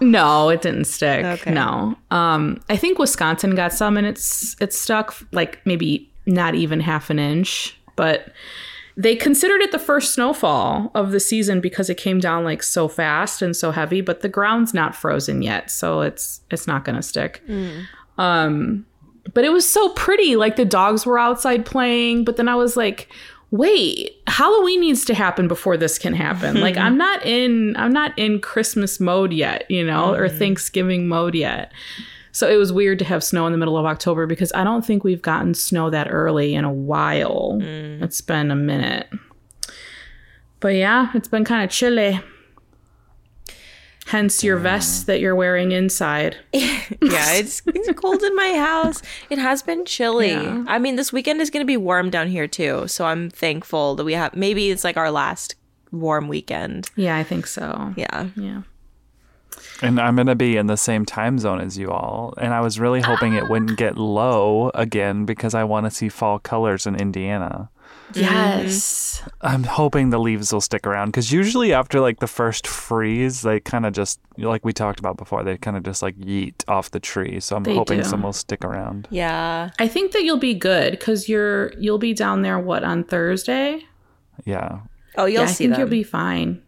[0.00, 1.24] no, it didn't stick.
[1.24, 1.52] Okay.
[1.52, 1.96] No.
[2.10, 7.10] Um I think Wisconsin got some and it's it's stuck like maybe not even half
[7.10, 8.32] an inch, but
[8.96, 12.88] they considered it the first snowfall of the season because it came down like so
[12.88, 16.96] fast and so heavy, but the ground's not frozen yet, so it's it's not going
[16.96, 17.42] to stick.
[18.18, 18.86] Um
[19.34, 22.76] but it was so pretty like the dogs were outside playing, but then I was
[22.76, 23.08] like
[23.50, 26.60] wait halloween needs to happen before this can happen.
[26.60, 31.34] Like i'm not in i'm not in christmas mode yet you know or thanksgiving mode
[31.34, 31.72] yet
[32.38, 34.84] so it was weird to have snow in the middle of october because i don't
[34.84, 38.02] think we've gotten snow that early in a while mm.
[38.02, 39.08] it's been a minute
[40.60, 42.20] but yeah it's been kind of chilly
[44.06, 49.02] hence your vest that you're wearing inside yeah, it's, it's cold in my house.
[49.28, 50.30] It has been chilly.
[50.30, 50.64] Yeah.
[50.66, 52.88] I mean, this weekend is going to be warm down here, too.
[52.88, 55.56] So I'm thankful that we have, maybe it's like our last
[55.92, 56.90] warm weekend.
[56.96, 58.28] yeah i think so Yeah.
[58.36, 58.62] yeah
[59.82, 62.34] And I'm going to be in the same time zone as you all.
[62.38, 66.08] And I was really hoping it wouldn't get low again because I want to see
[66.08, 67.70] fall colors in Indiana.
[68.14, 69.20] Yes.
[69.20, 69.28] Mm-hmm.
[69.46, 73.60] I'm hoping the leaves will stick around because usually after like the first freeze, they
[73.60, 76.90] kind of just like we talked about before, they kind of just like yeet off
[76.90, 77.38] the tree.
[77.40, 78.04] So I'm They hoping do.
[78.08, 79.08] some will stick around.
[79.10, 79.70] Yeah.
[79.78, 83.82] I think that you'll be good because you're you'll be down there what on Thursday.
[84.44, 84.80] Yeah,
[85.16, 85.80] Oh, you'll yeah, I see think them.
[85.80, 86.62] you'll be fine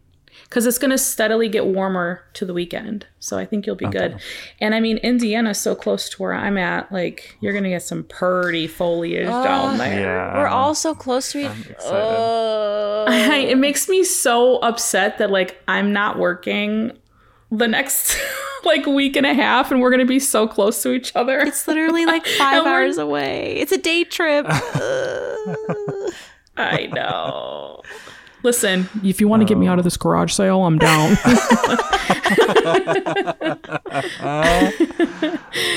[0.51, 3.05] because it's going to steadily get warmer to the weekend.
[3.21, 4.19] So I think you'll be good.
[4.59, 6.91] And I mean, Indiana's so close to where I'm at.
[6.91, 10.01] Like you're going to get some pretty foliage uh, down there.
[10.01, 10.37] yeah.
[10.37, 11.79] We're all so close to each excited.
[11.89, 13.05] Oh.
[13.09, 16.91] it makes me so upset that like I'm not working
[17.49, 18.19] the next
[18.65, 21.39] like week and a half, and we're going to be so close to each other.
[21.39, 23.55] It's literally like five hours away.
[23.55, 24.45] It's a day trip.
[26.57, 27.83] I know.
[28.43, 31.17] Listen, if you want to get me out of this garage sale, I'm down.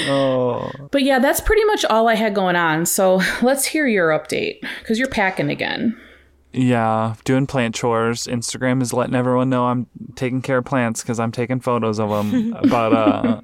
[0.07, 2.87] Oh, but yeah, that's pretty much all I had going on.
[2.87, 5.99] So let's hear your update because you're packing again.
[6.53, 7.15] yeah.
[7.25, 8.27] Doing plant chores.
[8.27, 12.11] Instagram is letting everyone know I'm taking care of plants because I'm taking photos of
[12.11, 12.51] them.
[12.69, 13.41] but uh,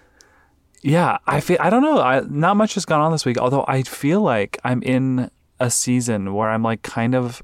[0.82, 2.00] yeah, I feel I don't know.
[2.00, 3.38] I, not much has gone on this week.
[3.38, 7.42] Although I feel like I'm in a season where I'm like kind of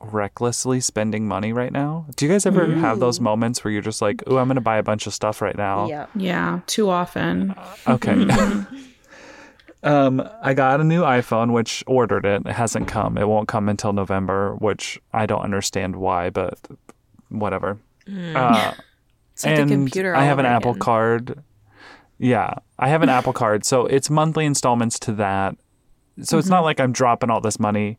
[0.00, 2.06] recklessly spending money right now.
[2.16, 4.60] Do you guys ever have those moments where you're just like, "Ooh, I'm going to
[4.60, 6.06] buy a bunch of stuff right now." yeah.
[6.14, 7.54] Yeah, too often.
[7.86, 8.26] Okay.
[9.82, 12.42] um, I got a new iPhone, which ordered it.
[12.46, 13.16] It hasn't come.
[13.16, 16.58] It won't come until November, which I don't understand why, but
[17.28, 17.78] whatever.
[18.34, 18.72] Uh,
[19.32, 20.14] It's like the and computer.
[20.14, 20.74] I have an over Apple.
[20.74, 21.42] Card.
[22.18, 25.56] Yeah, I have an Apple Card, so it's monthly installments to that.
[26.20, 26.54] So it's Mm-hmm.
[26.56, 27.96] not like I'm dropping all this money,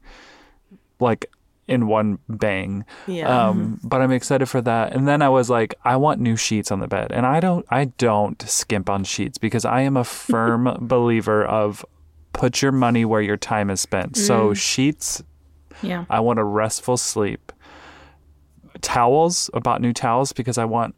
[1.00, 1.26] like
[1.72, 2.86] in one bang.
[3.08, 3.48] Yeah.
[3.48, 4.94] Um, but I'm excited for that.
[4.94, 7.66] And then I was like, I want new sheets on the bed, and I don't,
[7.70, 11.86] I don't skimp on sheets because I am a firm believer of
[12.34, 14.14] put your money where your time is spent.
[14.14, 14.18] Mm.
[14.28, 15.24] So sheets,
[15.82, 16.06] Yeah.
[16.10, 17.52] I want a restful sleep.
[18.82, 20.96] Towels, I bought new towels because I want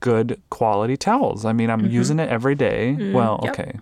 [0.00, 1.44] good quality towels.
[1.44, 1.90] I mean, I'm Mm-hmm.
[1.90, 3.12] using it every day.
[3.12, 3.52] Well, Yep.
[3.52, 3.72] okay.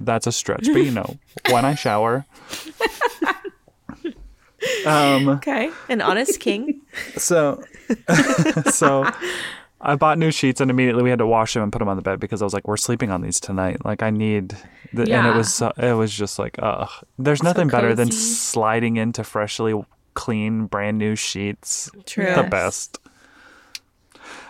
[0.00, 1.16] That's a stretch, but you know,
[1.50, 2.24] when I shower.
[4.86, 5.70] um Okay.
[5.88, 6.80] An honest king.
[7.16, 7.62] so
[8.70, 9.08] so
[9.80, 11.96] I bought new sheets and immediately we had to wash them and put them on
[11.96, 13.84] the bed because I was like, we're sleeping on these tonight.
[13.84, 14.56] Like I need,
[14.94, 16.88] the, and it was so- it was just like, ugh.
[17.18, 19.74] There's nothing better than sliding into freshly
[20.14, 21.90] clean, brand new sheets.
[22.06, 22.34] True.
[22.34, 22.98] The best.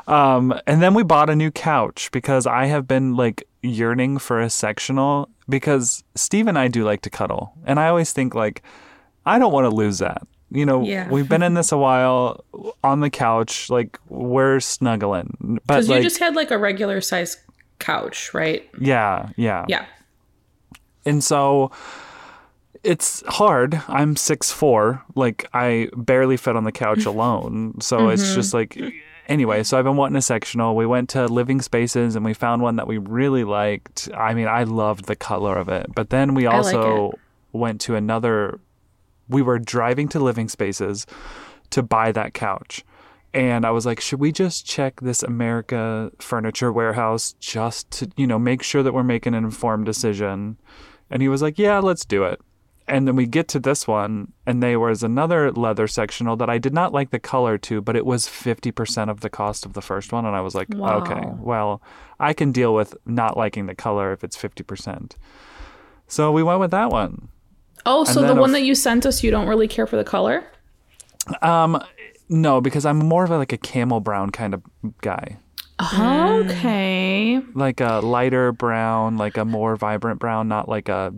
[0.07, 4.41] Um, and then we bought a new couch because I have been like yearning for
[4.41, 8.63] a sectional because Steve and I do like to cuddle, and I always think like
[9.27, 10.27] I don't want to lose that.
[10.51, 11.09] You know, Yeah.
[11.09, 12.45] we've been in this a while
[12.85, 17.01] on the couch, like we're snuggling, but Because like you just had like a regular
[17.01, 17.37] size
[17.79, 18.69] couch, right?
[18.79, 19.85] yeah, yeah, Yeah.
[21.07, 21.71] And so
[22.83, 23.83] it's hard.
[23.89, 25.03] I'm six four.
[25.15, 27.81] Like I barely fit on the couch alone.
[27.81, 28.35] So it's mm-hmm.
[28.35, 28.79] just like
[29.29, 30.77] anyway, so I've been wanting a sectional.
[30.77, 34.09] We went to living spaces and we found one that we really liked.
[34.15, 35.87] I mean, I loved the color of it.
[35.95, 37.19] But then we I like also
[37.53, 38.61] went to another
[39.29, 41.07] we were driving to living spaces
[41.71, 42.85] to buy that couch.
[43.33, 48.29] And I was like, should we just check this America furniture warehouse just to, you
[48.29, 50.57] know, make sure that we're making an informed decision?
[51.11, 52.41] And he was like, yeah, let's do it.
[52.87, 56.59] And then we get to this one, and there was another leather sectional that I
[56.59, 59.81] did not like the color to, but it was 50% of the cost of the
[59.81, 60.27] first one.
[60.27, 60.99] And I was like, Wow.
[60.99, 61.81] okay, well,
[62.21, 65.13] I can deal with not liking the color if it's 50%.
[66.07, 67.29] So we went with that one.
[67.87, 70.05] Oh, so the one a- that you sent us, you don't really care for the
[70.05, 70.45] color?
[71.43, 71.81] Um,
[72.29, 74.63] no, because I'm more of a, like a camel brown kind of
[75.01, 75.39] guy.
[75.81, 77.41] Okay.
[77.55, 81.13] like a lighter brown, like a more vibrant brown, not like a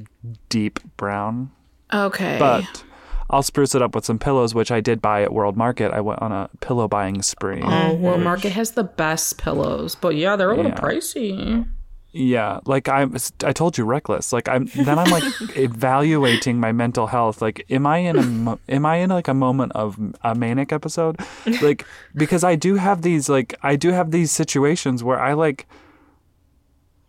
[0.49, 1.51] deep brown.
[1.93, 2.37] Okay.
[2.39, 2.85] But
[3.31, 5.93] I'll spruce it up with some pillows, which I did buy at World Market.
[5.93, 7.61] I went on a pillow buying spree.
[7.63, 10.79] Oh, World Market has the best pillows, but yeah, they're a little Yeah.
[10.81, 11.69] pricey.
[12.13, 13.15] Yeah, like I'm.
[13.45, 14.33] I told you, reckless.
[14.33, 15.25] Like I'm, then I'm like
[15.57, 17.43] evaluating my mental health.
[17.43, 20.73] Like, am I in a, mo- am I in like a moment of a manic
[20.73, 21.21] episode?
[21.61, 21.85] Like,
[22.15, 25.67] because I do have these, like, I do have these situations where I like,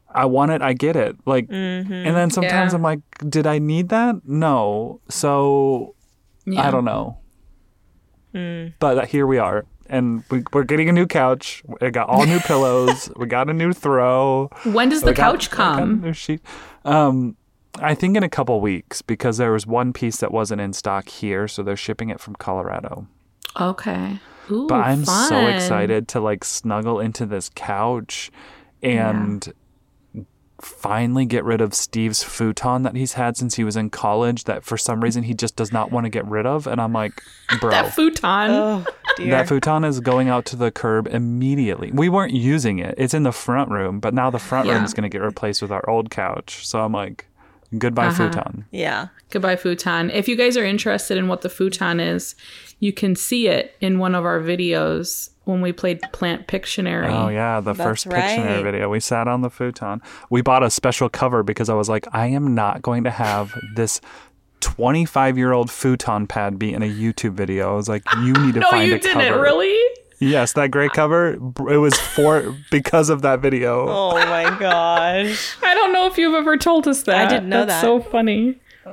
[0.10, 1.16] I want it, I get it.
[1.26, 2.14] Like, and mm-hmm.
[2.14, 2.78] then sometimes Yeah.
[2.78, 4.16] I'm like, did I need that?
[4.26, 5.00] No.
[5.10, 5.96] So
[6.58, 7.18] I don't know.
[8.34, 8.74] Mm.
[8.80, 9.66] But uh, here we are.
[9.90, 11.64] And we, we're getting a new couch.
[11.82, 13.10] We got all new pillows.
[13.16, 14.50] We got a new throw.
[14.64, 16.02] When does the got- couch come?
[16.02, 16.42] new sheet.
[16.86, 17.36] Um,
[17.80, 21.10] I think in a couple weeks because there was one piece that wasn't in stock
[21.10, 23.08] here, so they're shipping it from Colorado.
[23.60, 24.20] Okay.
[24.50, 28.32] Ooh, But I'm so excited to like snuggle into this couch
[28.82, 29.52] and
[30.60, 34.64] finally get rid of Steve's futon that he's had since he was in college that
[34.64, 36.66] for some reason he just does not want to get rid of.
[36.68, 37.22] And I'm like,
[37.60, 38.50] bro, That futon.
[38.52, 38.86] Oh
[39.18, 39.32] dear.
[39.32, 41.92] that futon is going out to the curb immediately.
[41.94, 42.96] We weren't using it.
[42.98, 45.62] It's in the front room, but now the front room is going to get replaced
[45.62, 46.66] with our old couch.
[46.68, 47.28] So I'm like,
[47.78, 48.30] goodbye Uh-huh.
[48.32, 48.66] futon.
[48.72, 49.08] yeah.
[49.30, 50.10] Goodbye, futon.
[50.12, 52.34] If you guys are interested in what the futon is,
[52.80, 57.12] you can see it in one of our videos when we played Plant Pictionary.
[57.12, 58.64] Oh yeah, the That's first Pictionary right.
[58.64, 58.90] video.
[58.90, 60.02] We sat on the futon.
[60.30, 63.54] We bought a special cover because I was like, I am not going to have
[63.76, 64.02] this
[64.60, 67.72] 25 year old futon pad be in a YouTube video.
[67.72, 69.14] I was like, you need to no, find a cover.
[69.16, 69.94] No, you didn't really.
[70.20, 71.34] Yes, that gray cover.
[71.70, 73.88] It was for because of that video.
[73.98, 75.56] Oh my gosh.
[75.62, 77.28] I don't know if you've ever told us that.
[77.28, 77.82] I didn't know That's that.
[77.82, 78.60] so funny.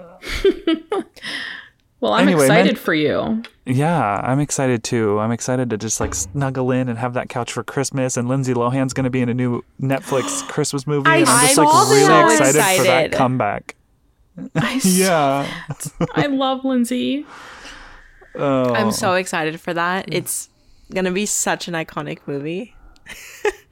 [2.01, 3.43] well, I'm Anyway, excited man- for you.
[3.67, 5.19] Yeah, I'm excited too.
[5.19, 8.17] I'm excited to just like snuggle in and have that couch for Christmas.
[8.17, 11.09] And Lindsay Lohan's going to be in a new Netflix Christmas movie.
[11.09, 13.75] I and I'm just I'm like also really excited, for that comeback.
[14.55, 15.49] I, s- Yeah.
[16.15, 17.25] I love Lindsay.
[18.35, 18.75] Oh.
[18.75, 20.13] I'm so excited for that.
[20.13, 20.51] It's
[20.93, 22.75] gonna be such an iconic movie.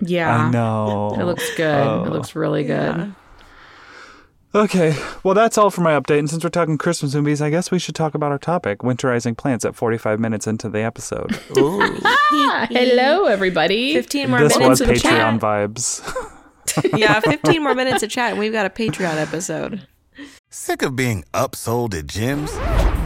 [0.00, 0.46] Yeah.
[0.46, 1.16] I know.
[1.20, 1.80] It looks good.
[1.80, 2.10] It oh.
[2.10, 3.14] looks really good.
[4.54, 4.94] Okay,
[5.24, 6.18] well, that's all for my update.
[6.18, 9.34] And since we're talking Christmas movies, I guess we should talk about our topic winterizing
[9.34, 11.40] plants at 45 minutes into the episode.
[11.56, 11.80] Ooh,
[12.70, 13.94] hello, everybody.
[13.94, 15.40] 15 more this minutes was of Patreon chat.
[15.40, 16.28] vibes.
[16.96, 19.86] Yeah, 15 more minutes of chat, and we've got a Patreon episode.
[20.48, 22.48] Sick of being upsold at gyms?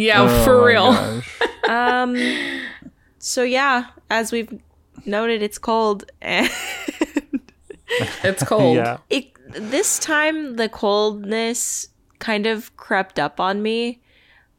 [0.00, 1.22] Yeah, Oh for real.
[1.68, 2.16] Um,
[3.18, 4.50] so yeah, as we've
[5.06, 6.50] noted, it's cold, and
[8.24, 8.76] It's cold.
[8.76, 8.98] Yeah.
[9.08, 11.88] it this time the coldness
[12.18, 14.00] kind of crept up on me.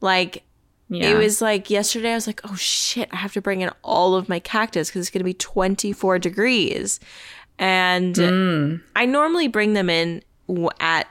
[0.00, 0.42] Like
[0.88, 1.10] Yeah.
[1.10, 4.14] it was like yesterday, I was like, oh shit, I have to bring in all
[4.14, 6.98] of my cactus because it's gonna be 24 degrees,
[7.58, 10.22] and I normally bring them in
[10.80, 11.08] at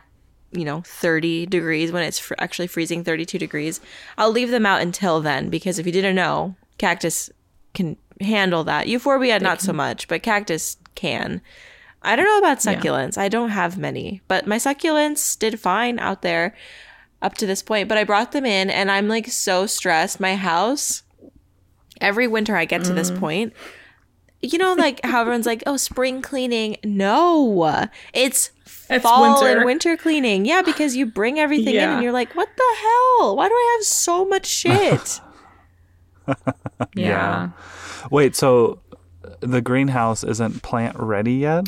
[0.52, 3.80] you know 30 degrees when it's fr- actually freezing 32 degrees
[4.18, 7.30] i'll leave them out until then because if you didn't know cactus
[7.74, 8.88] can handle that.
[8.88, 11.41] Euphorbia not so much but cactus can.
[12.04, 13.18] I don't know about succulents.
[13.18, 16.56] I don't have many but my succulents did fine out there
[17.22, 20.20] up to this point but i brought them in and i'm like so stressed.
[20.20, 21.04] My house
[21.99, 23.20] every winter i get to this mm.
[23.20, 23.54] point
[24.41, 26.78] you know like how everyone's like oh spring cleaning.
[26.84, 28.52] No it's
[28.91, 29.57] It's fall winter.
[29.57, 29.97] and winter.
[29.97, 30.45] cleaning.
[30.45, 33.35] Yeah because you bring everything in and you're like what the hell?
[33.35, 35.19] Why do i have so much shit?
[36.95, 37.49] Yeah.
[38.09, 38.79] Wait, so
[39.23, 41.65] uh, the greenhouse isn't plant ready yet?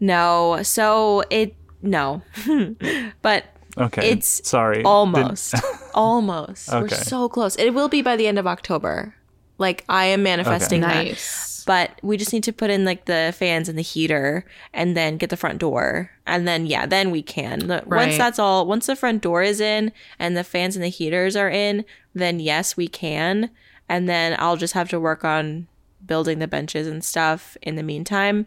[0.00, 0.60] no.
[0.62, 2.22] So it no.
[3.22, 3.44] But
[3.78, 4.10] Okay.
[4.10, 4.78] It's sorry.
[4.78, 5.54] Did- almost.
[5.94, 6.72] Almost.
[6.72, 7.54] We're so close.
[7.56, 9.14] It will be by the end of october
[9.60, 11.04] like i am manifesting that.
[11.04, 11.62] Nice.
[11.66, 15.16] but we just need to put in like the fans and the heater and then
[15.18, 16.10] get the front door.
[16.26, 17.68] And then yeah then we can.
[17.68, 20.88] The- once that's all once the front door is in and the fans and the
[20.88, 21.84] heaters are in
[22.14, 23.50] then yes we can.
[23.88, 25.68] And then i'll just have to work on
[26.04, 28.46] building the benches and stuff in the meantime.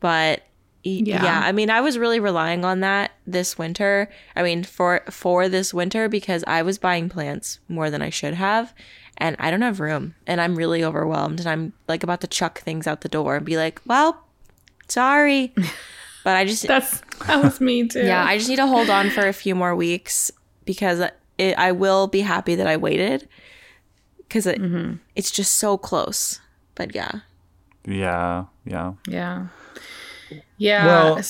[0.00, 0.42] But
[0.82, 1.22] Yeah.
[1.22, 1.40] yeah.
[1.44, 4.08] i mean i was really relying on that this winter.
[4.34, 8.34] I mean for for this winter because i was buying plants more than i should
[8.34, 8.72] have
[9.20, 12.60] and i don't have room and i'm really overwhelmed and i'm like about to chuck
[12.60, 14.24] things out the door and be like well
[14.88, 15.52] sorry
[16.24, 18.04] but i just That's that was me too.
[18.04, 20.30] yeah i just need to hold on for a few more weeks
[20.64, 21.00] because
[21.38, 23.28] it, i will be happy that i waited
[24.18, 24.94] because it, Mm-hmm.
[25.16, 26.40] it's just so close
[26.74, 27.20] but yeah
[27.86, 28.92] yeah, yeah.
[29.08, 29.46] yeah.
[30.58, 30.84] Yeah.
[30.86, 31.20] Well,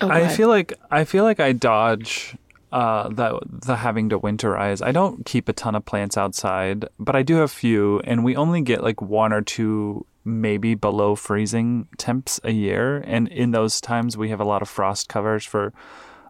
[0.00, 2.34] oh, I feel like I feel like I dodge
[2.76, 4.84] uh, that the having to winterize.
[4.84, 8.22] I don't keep a ton of plants outside, but I do have a few, and
[8.22, 12.98] we only get like one or two, maybe below freezing temps a year.
[13.06, 15.72] And in those times, we have a lot of frost covers for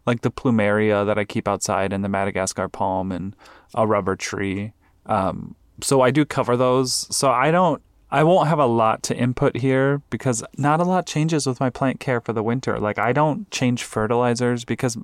[0.07, 3.35] like the plumeria that I keep outside, and the Madagascar palm, and
[3.75, 4.73] a rubber tree.
[5.07, 7.09] Um, so I do cover those.
[7.11, 7.83] So I don't.
[8.17, 11.69] I won't have a lot to input here because not a lot changes with my
[11.69, 12.79] plant care for the winter.
[12.79, 14.97] Like I don't change fertilizers because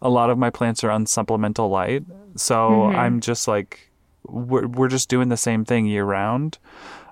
[0.00, 2.04] a lot of my plants are on supplemental light.
[2.36, 3.90] So I'm just like
[4.26, 6.56] we're we're just doing the same thing year round.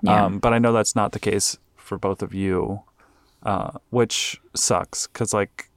[0.07, 2.81] Um, but I know that's not the case for both of you,
[3.43, 5.69] uh, which sucks because like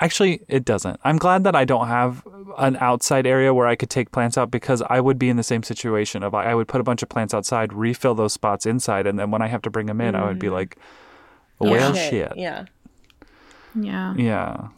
[0.00, 1.00] actually it doesn't.
[1.04, 2.26] I'm glad that I don't have
[2.58, 5.42] an outside area where I could take plants out because I would be in the
[5.42, 8.66] same situation of I I would put a bunch of plants outside, refill those spots
[8.66, 10.78] inside, and then when I have to bring them in, I would be like,
[11.58, 12.36] well, shit.
[12.36, 12.66] Yeah.
[13.74, 14.14] Yeah.
[14.16, 14.68] Yeah.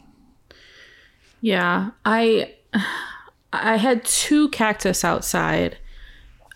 [1.41, 2.53] Yeah, I
[3.53, 5.77] I had two cactus outside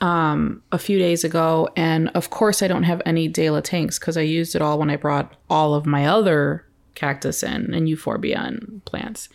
[0.02, 4.18] um a few days ago and of course I don't have any Dela tanks cuz
[4.18, 6.63] I used it all when I brought all of my other
[6.96, 9.30] cactus and, and euphorbia and plants.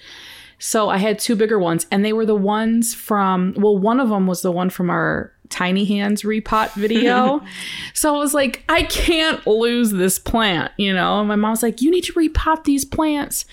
[0.58, 4.08] So I had two bigger ones and they were the ones from well one of
[4.08, 7.40] them was the one from our tiny hands repot video.
[7.94, 11.20] so I was like I can't lose this plant, you know.
[11.20, 13.44] And my mom's like you need to repot these plants.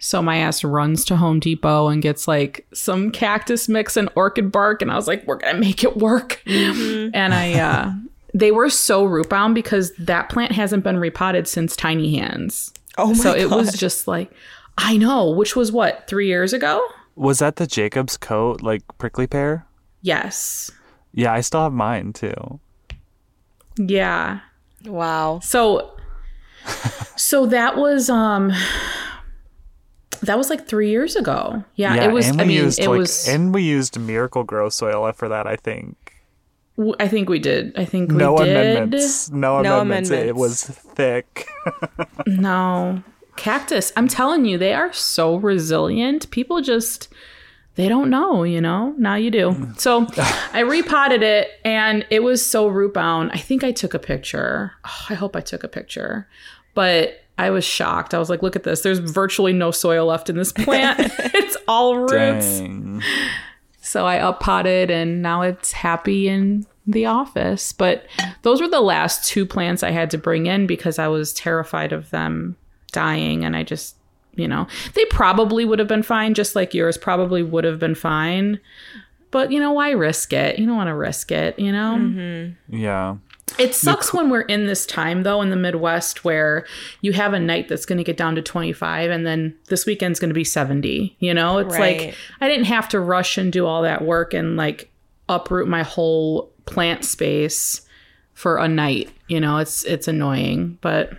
[0.00, 4.50] So my ass runs to Home Depot and gets like some cactus mix and orchid
[4.50, 7.92] bark, and I was like, "We're gonna make it work." And I, uh,
[8.34, 12.72] they were so root bound because that plant hasn't been repotted since Tiny Hands.
[13.00, 14.30] Oh my so it was just like,
[14.78, 16.86] I know, which was what three years ago.
[17.16, 19.66] Was that the Jacob's coat, like prickly pear?
[20.02, 20.70] Yes.
[21.12, 22.60] Yeah, I still have mine too.
[23.76, 24.40] Yeah.
[24.84, 25.40] Wow.
[25.42, 25.96] So,
[27.16, 28.52] so that was um.
[30.22, 31.64] That was like three years ago.
[31.76, 32.28] Yeah, it was.
[32.28, 33.26] and we I mean, used it like, was.
[33.26, 35.46] and we used Miracle-Gro soil for that.
[35.46, 36.09] I think w-
[36.98, 37.76] I think we did.
[37.78, 38.48] I think we no did.
[38.48, 40.10] amendments, no, No amendments.
[40.10, 41.48] It was thick.
[42.26, 43.02] No.
[43.36, 43.92] Cactus.
[43.96, 46.30] I'm telling you, they are so resilient.
[46.30, 47.08] People just
[47.76, 48.94] they don't know, you know?
[48.98, 49.52] Now you do.
[49.52, 49.80] Mm.
[49.80, 50.06] So
[50.52, 53.30] I repotted it and it was so root bound.
[53.32, 54.72] I think I took a picture.
[54.84, 56.28] Oh, I hope I took a picture.
[56.74, 58.12] But I was shocked.
[58.12, 58.82] I was like, look at this.
[58.82, 60.98] There's virtually no soil left in this plant.
[61.18, 62.58] it's all roots.
[62.58, 63.02] Dang.
[63.80, 67.72] So I up potted and now it's happy in the office.
[67.72, 68.06] But
[68.42, 71.92] those were the last two plants I had to bring in because I was terrified
[71.92, 72.56] of them
[72.92, 73.44] dying.
[73.44, 73.96] And I just,
[74.34, 77.94] you know, they probably would have been fine, just like yours probably would have been
[77.94, 78.60] fine.
[79.30, 80.58] But, you know, why risk it?
[80.58, 81.96] You don't want to risk it, you know?
[81.98, 82.76] Mm-hmm.
[82.76, 83.16] Yeah.
[83.58, 86.66] It sucks when we're in this time though in the Midwest where
[87.00, 90.20] you have a night that's going to get down to 25 and then this weekend's
[90.20, 91.16] going to be 70.
[91.18, 94.56] You know, it's like I didn't have to rush and do all that work and
[94.56, 94.90] like
[95.28, 97.82] uproot my whole plant space
[98.34, 99.10] for a night.
[99.28, 101.10] You know, it's it's annoying, but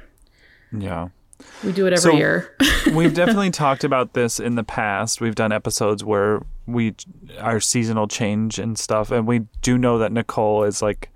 [0.71, 1.09] Yeah.
[1.63, 2.55] we do it every So- year.
[2.93, 5.21] We've definitely talked about this in the past.
[5.21, 6.95] We've done episodes where we
[7.39, 11.09] our seasonal change and stuff, and we do know that Nicole is like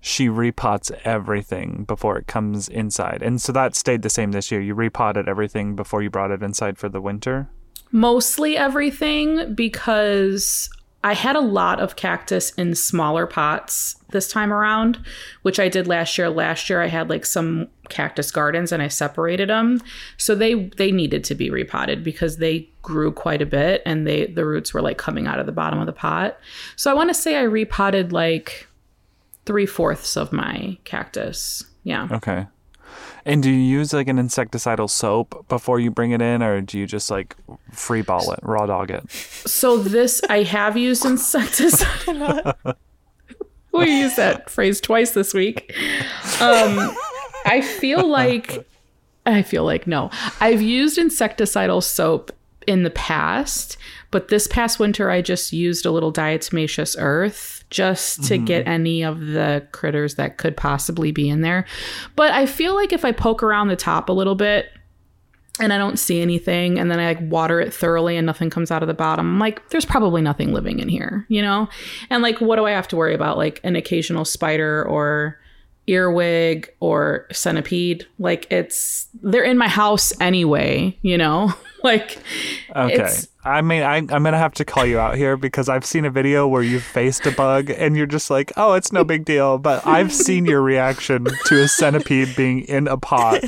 [0.00, 4.60] she repots everything before it comes inside, and so that stayed the same this year.
[4.60, 7.48] You repotted everything before you brought it inside for the winter.
[7.92, 10.70] mostly everything because
[11.02, 15.02] I had a lot of cactus in smaller pots this time around,
[15.42, 16.28] which I did last year.
[16.28, 19.80] Last year I had like some cactus gardens and I separated them.
[20.18, 24.26] So they they needed to be repotted because they grew quite a bit and they
[24.26, 26.38] the roots were like coming out of the bottom of the pot.
[26.76, 28.68] So I want to say I repotted like
[29.46, 31.64] three fourths of my cactus.
[31.82, 32.08] Yeah.
[32.12, 32.46] Okay.
[33.24, 36.78] And do you use like an insecticidal soap before you bring it in, or do
[36.78, 37.36] you just like
[37.72, 39.10] free ball it, raw dog it?
[39.10, 42.54] So this I have used insecticide.
[43.72, 45.74] we used that phrase twice this week.
[46.40, 46.94] Um,
[47.44, 48.66] I feel like
[49.26, 50.10] I feel like no.
[50.40, 52.32] I've used insecticidal soap
[52.66, 53.76] in the past,
[54.10, 58.44] but this past winter I just used a little diatomaceous earth just to mm-hmm.
[58.44, 61.64] get any of the critters that could possibly be in there.
[62.16, 64.70] But I feel like if I poke around the top a little bit,
[65.58, 68.70] and I don't see anything, and then I like water it thoroughly and nothing comes
[68.70, 69.26] out of the bottom.
[69.26, 71.68] I'm like, there's probably nothing living in here, you know?
[72.08, 73.36] And like, what do I have to worry about?
[73.36, 75.38] Like an occasional spider or
[75.86, 78.06] earwig or centipede.
[78.18, 81.52] Like it's they're in my house anyway, you know?
[81.84, 82.18] like
[82.74, 83.10] Okay.
[83.42, 86.04] I mean, I, I'm going to have to call you out here because I've seen
[86.04, 89.24] a video where you've faced a bug and you're just like, oh, it's no big
[89.24, 89.56] deal.
[89.56, 93.42] But I've seen your reaction to a centipede being in a pot.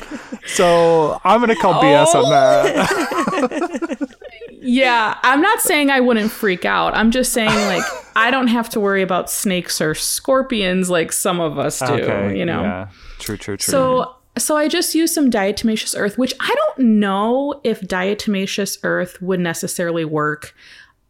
[0.46, 2.30] So I'm going to call BS on oh.
[2.30, 4.08] that.
[4.64, 6.94] Yeah, I'm not saying I wouldn't freak out.
[6.94, 7.82] I'm just saying like
[8.14, 12.38] I don't have to worry about snakes or scorpions like some of us do, okay.
[12.38, 12.62] you know.
[12.62, 12.88] Yeah.
[13.18, 13.72] True, true, true.
[13.72, 19.20] So so I just used some diatomaceous earth, which I don't know if diatomaceous earth
[19.20, 20.54] would necessarily work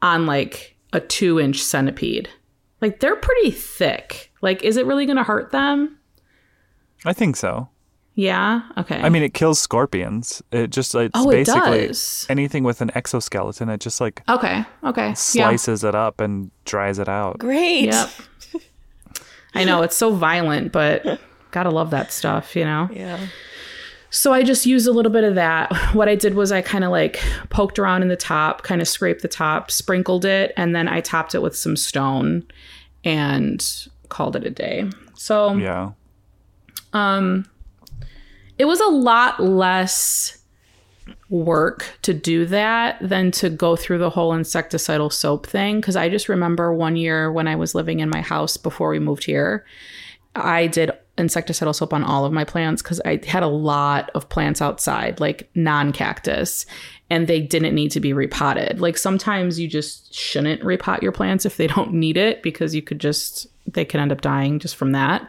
[0.00, 2.28] on like a two inch centipede.
[2.80, 4.32] Like they're pretty thick.
[4.42, 5.98] Like, is it really gonna hurt them?
[7.04, 7.68] I think so.
[8.14, 8.62] Yeah.
[8.76, 9.00] Okay.
[9.00, 10.42] I mean, it kills scorpions.
[10.52, 12.26] It just, it's Oh, it basically does.
[12.28, 13.70] anything with an exoskeleton.
[13.70, 14.64] It just like okay.
[14.84, 15.14] Okay.
[15.14, 17.38] slices it up and dries it out.
[17.38, 17.84] Great.
[17.86, 18.10] Yep.
[19.54, 21.20] I know it's so violent, but
[21.52, 22.88] gotta love that stuff, you know.
[22.92, 23.26] Yeah.
[24.10, 25.72] So I just used a little bit of that.
[25.94, 28.88] What I did was I kind of like poked around in the top, kind of
[28.88, 32.44] scraped the top, sprinkled it, and then I topped it with some stone
[33.04, 34.90] and called it a day.
[35.14, 35.92] So Yeah.
[36.92, 37.46] Um
[38.58, 40.38] it was a lot less
[41.28, 46.08] work to do that than to go through the whole insecticidal soap thing because i
[46.08, 49.64] just remember one year when i was living in my house before we moved here
[50.36, 54.28] i did insecticidal soap on all of my plants because i had a lot of
[54.30, 56.64] plants outside like non-cactus
[57.12, 58.80] and they didn't need to be repotted.
[58.80, 62.80] Like sometimes you just shouldn't repot your plants if they don't need it because you
[62.80, 65.28] could just they could end up dying just from that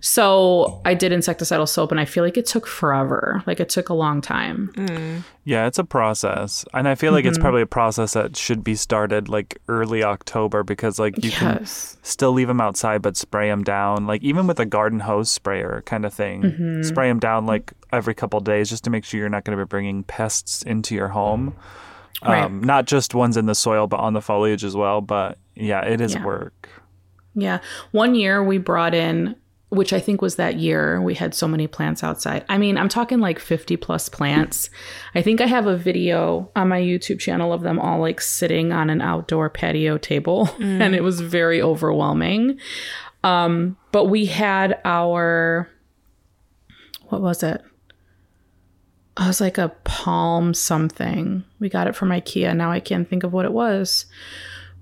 [0.00, 3.42] so I did insecticidal soap and I feel like it took forever.
[3.46, 5.24] Like it took a long time.
[5.44, 6.64] Yeah, it's a process.
[6.72, 7.28] And I feel like Mm-hmm.
[7.30, 11.64] it's probably a process that should be started like early October because like you can
[11.66, 14.06] still leave them outside but spray them down.
[14.06, 16.82] Like even with a garden hose sprayer kind of thing, Mm-hmm.
[16.82, 19.64] spray them down like every couple days just to make sure you're not going to
[19.64, 21.56] be bringing pests into your home.
[22.24, 22.42] Right.
[22.44, 25.00] Um, not just ones in the soil, but on the foliage as well.
[25.00, 26.24] But yeah, it is Yeah.
[26.24, 26.68] work.
[27.34, 27.58] Yeah.
[27.92, 29.36] One year we brought in,
[29.70, 32.44] which I think was that year, we had so many plants outside.
[32.48, 34.70] I mean, I'm talking like 50 plus plants.
[35.14, 38.72] I think I have a video on my YouTube channel of them all like sitting
[38.72, 42.58] on an outdoor patio table, and it was very overwhelming.
[43.22, 45.68] Um, but we had our,
[47.08, 47.62] what was it?
[49.18, 51.44] I was like a palm something.
[51.58, 52.56] We got it from IKEA.
[52.56, 54.06] Now I can't think of what it was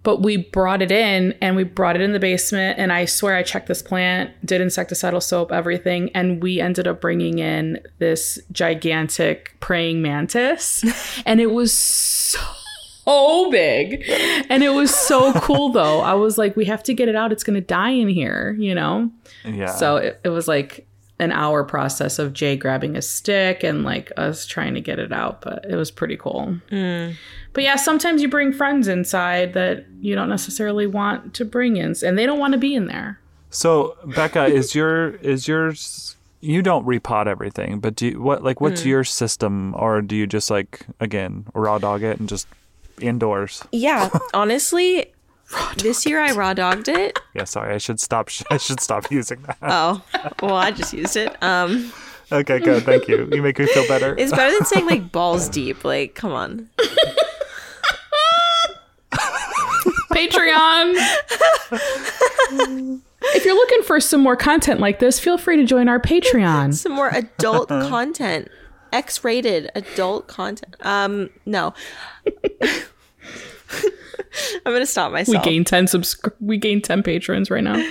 [0.06, 3.34] but we brought it in and we brought it in the basement and i swear
[3.34, 8.38] i checked this plant did insecticidal soap everything and we ended up bringing in this
[8.52, 10.84] gigantic praying mantis.
[11.26, 14.04] And it was so big.
[14.48, 16.00] And it was so cool though.
[16.00, 17.32] I was like we have to get it out.
[17.32, 19.10] It's going to die in here you know?
[19.44, 19.66] Yeah.
[19.66, 20.86] so it, it was like
[21.18, 25.12] an hour process of jay grabbing a stick and like us trying to get it
[25.12, 27.14] out but it was pretty cool mm.
[27.56, 31.94] But yeah, sometimes you bring friends inside that you don't necessarily want to bring in,
[32.04, 33.18] and they don't want to be in there.
[33.48, 36.12] So Becca, is your is yours?
[36.42, 38.88] You don't repot everything, but do you, what like what's Hmm.
[38.90, 42.46] your system, or do you just like again raw dog it and just
[43.00, 43.64] indoors?
[43.72, 45.12] Yeah, honestly,
[45.78, 47.18] this year I raw dogged it.
[47.34, 48.28] Yeah, sorry, I should stop.
[48.50, 49.56] I should stop using that.
[49.62, 50.02] Oh,
[50.42, 51.34] well, I just used it.
[51.42, 51.90] Um,
[52.32, 52.82] Okay, good.
[52.82, 53.28] Thank you.
[53.32, 54.16] You make me feel better.
[54.18, 55.84] it's better than saying like balls deep.
[55.84, 56.68] Like, come on.
[60.16, 60.94] Patreon.
[63.34, 66.74] if you're looking for some more content like this, feel free to join our Patreon.
[66.74, 68.48] Some more adult content,
[68.92, 70.76] X-rated adult content.
[70.80, 71.74] Um, no.
[74.66, 75.28] I'm gonna stop myself.
[75.28, 75.44] We myself.
[75.44, 77.82] gain ten subscri- we gain ten patrons right now.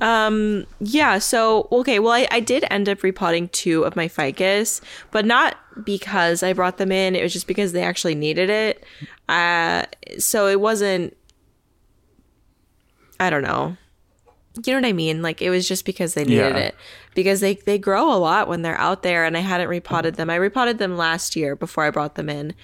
[0.00, 4.80] Um, yeah, so okay, well I, I did end up repotting two of my ficus,
[5.10, 8.84] but not because I brought them in, it was just because they actually needed it.
[9.28, 9.84] Uh
[10.18, 11.16] so it wasn't
[13.18, 13.76] I don't know.
[14.64, 15.20] You know what I mean?
[15.20, 16.62] Like it was just because they needed Yeah.
[16.68, 16.74] it.
[17.14, 20.30] Because they they grow a lot when they're out there and I hadn't repotted them.
[20.30, 22.54] I repotted them last year before I brought them in.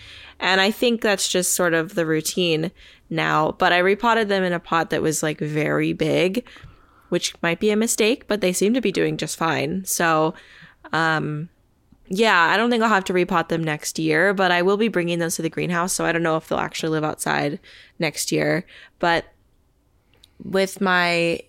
[0.40, 2.70] And I think that's just sort of the routine
[3.10, 6.44] now, but I repotted them in a pot that was like very big
[7.10, 9.84] which might be a mistake, but they seem to be doing just fine.
[9.84, 10.32] So,
[10.94, 11.50] um,
[12.14, 14.88] yeah, I don't think I'll have to repot them next year, but I will be
[14.88, 15.94] bringing those to the greenhouse.
[15.94, 17.58] So I don't know if they'll actually live outside
[17.98, 18.66] next year.
[18.98, 19.24] But
[20.44, 21.40] with my,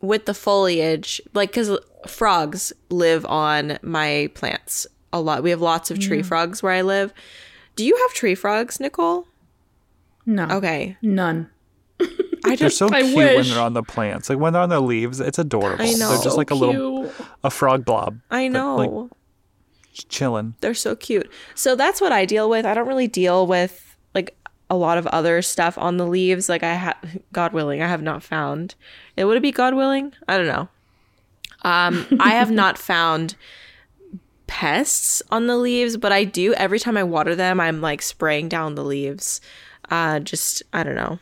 [0.00, 1.78] with the foliage, like, because
[2.08, 5.44] frogs live on my plants a lot.
[5.44, 6.26] We have lots of tree mm.
[6.26, 7.14] frogs where I live.
[7.76, 9.28] Do you have tree frogs, Nicole?
[10.26, 10.48] No.
[10.50, 10.96] Okay.
[11.00, 11.48] None.
[12.00, 14.28] I just, They're just, so I cute when they're on the plants.
[14.28, 15.84] Like when they're on the leaves, it's adorable.
[15.84, 16.08] I know.
[16.08, 17.12] They're just So like a little
[17.44, 18.18] a frog blob.
[18.32, 18.76] I know.
[18.76, 19.21] like- Just
[19.92, 20.54] chilling.
[20.60, 21.30] They're so cute.
[21.54, 22.66] So that's what I deal with.
[22.66, 24.36] I don't really deal with like
[24.70, 26.48] a lot of other stuff on the leaves.
[26.48, 28.74] Like I have, God willing, I have not found.
[29.16, 30.12] It would it be God willing?
[30.26, 30.68] I don't know.
[31.62, 33.36] Um, I have not found
[34.46, 37.60] pests on the leaves, but I do every time I water them.
[37.60, 39.40] I'm like spraying down the leaves.
[39.90, 41.18] Uh, just I don't know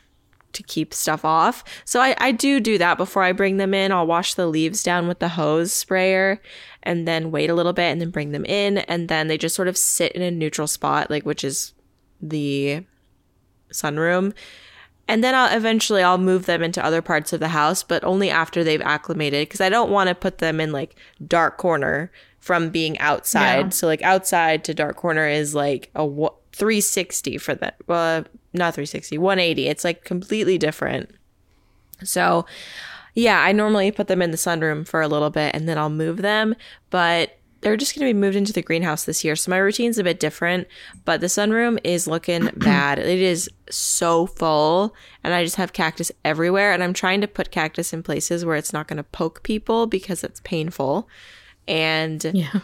[0.52, 1.64] to keep stuff off.
[1.84, 3.92] So I, I do do that before I bring them in.
[3.92, 6.40] I'll wash the leaves down with the hose sprayer
[6.82, 8.78] and then wait a little bit and then bring them in.
[8.78, 11.72] And then they just sort of sit in a neutral spot, like which is
[12.20, 12.84] the
[13.72, 14.34] sunroom.
[15.08, 18.30] And then I'll eventually I'll move them into other parts of the house, but only
[18.30, 20.94] after they've acclimated because I don't want to put them in like
[21.26, 23.66] dark corner from being outside.
[23.66, 23.68] Yeah.
[23.70, 26.06] So like outside to dark corner is like a
[26.52, 27.76] 360 for that.
[27.86, 29.66] Well, not 360, 180.
[29.66, 31.10] It's like completely different.
[32.04, 32.46] So,
[33.14, 35.90] yeah, I normally put them in the sunroom for a little bit and then I'll
[35.90, 36.54] move them.
[36.90, 39.36] But they're just going to be moved into the greenhouse this year.
[39.36, 40.66] So my routine's a bit different,
[41.04, 42.98] but the sunroom is looking bad.
[42.98, 46.72] It is so full, and I just have cactus everywhere.
[46.72, 49.86] And I'm trying to put cactus in places where it's not going to poke people
[49.86, 51.06] because it's painful.
[51.68, 52.60] And Yeah.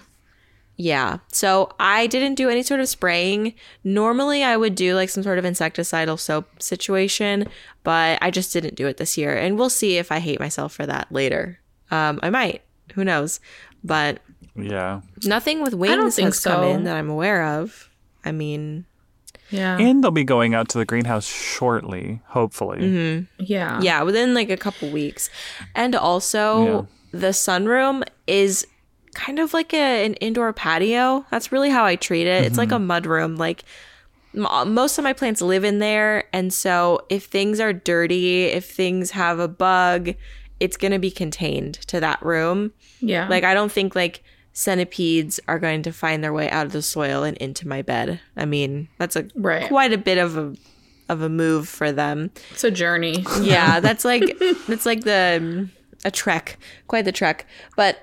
[0.77, 1.19] Yeah.
[1.33, 3.55] So I didn't do any sort of spraying.
[3.85, 7.49] Normally I would do like some sort of insecticidal soap situation,
[7.83, 9.35] but I just didn't do it this year.
[9.37, 11.59] And we'll see if I hate myself for that later.
[11.91, 12.63] Um, I might.
[12.95, 13.41] Who knows?
[13.83, 14.21] But
[14.55, 15.01] Yeah.
[15.25, 17.89] nothing with wings think has come in that I'm aware of.
[18.25, 18.85] I mean,
[19.51, 19.79] Yeah.
[19.79, 22.79] And they'll be going out to the greenhouse shortly, hopefully.
[22.81, 23.43] Mm-hmm.
[23.45, 23.81] yeah.
[23.81, 25.31] yeah, within like a couple weeks.
[25.75, 28.67] And also, the sunroom is
[29.17, 31.25] kind of like a, an indoor patio.
[31.31, 32.45] That's really how I treat it.
[32.45, 33.37] It's like a mud room.
[33.37, 33.65] Like
[34.35, 38.71] m- most of my plants live in there, and so if things are dirty, if
[38.71, 40.15] things have a bug,
[40.61, 42.73] it's going to be contained to that room.
[43.01, 43.27] Yeah.
[43.29, 46.83] Like I don't think like centipedes are going to find their way out of the
[46.83, 48.21] soil and into my bed.
[48.37, 49.69] I mean, that's a Right.
[49.69, 50.55] quite a bit of a
[51.09, 52.33] of a move for them.
[52.51, 53.25] it's a journey.
[53.41, 54.25] Yeah, that's like
[54.67, 55.71] that's like the um,
[56.05, 56.59] a trek,
[56.89, 57.47] quite the trek.
[57.77, 57.99] But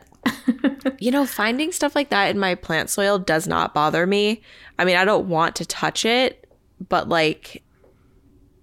[0.99, 4.41] you know, finding stuff like that in my plant soil does not bother me.
[4.79, 6.49] I mean, I don't want to touch it,
[6.89, 7.63] but like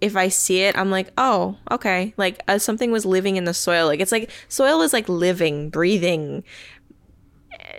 [0.00, 2.14] if I see it, I'm like, oh, okay.
[2.16, 3.86] Like uh, something was living in the soil.
[3.86, 6.44] Like it's like soil is like living, breathing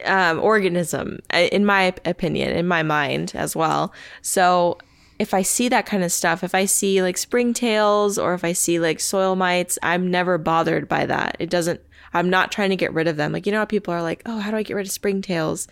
[0.05, 3.93] um, organism, uh, in my opinion, in my mind as well.
[4.21, 4.77] So
[5.19, 8.53] if I see that kind of stuff, if I see like springtails or if I
[8.53, 11.37] see like soil mites, I'm never bothered by that.
[11.39, 11.81] It doesn't.
[12.13, 13.31] I'm not trying to get rid of them.
[13.31, 15.67] Like you know how people are like, oh, how do I get rid of springtails?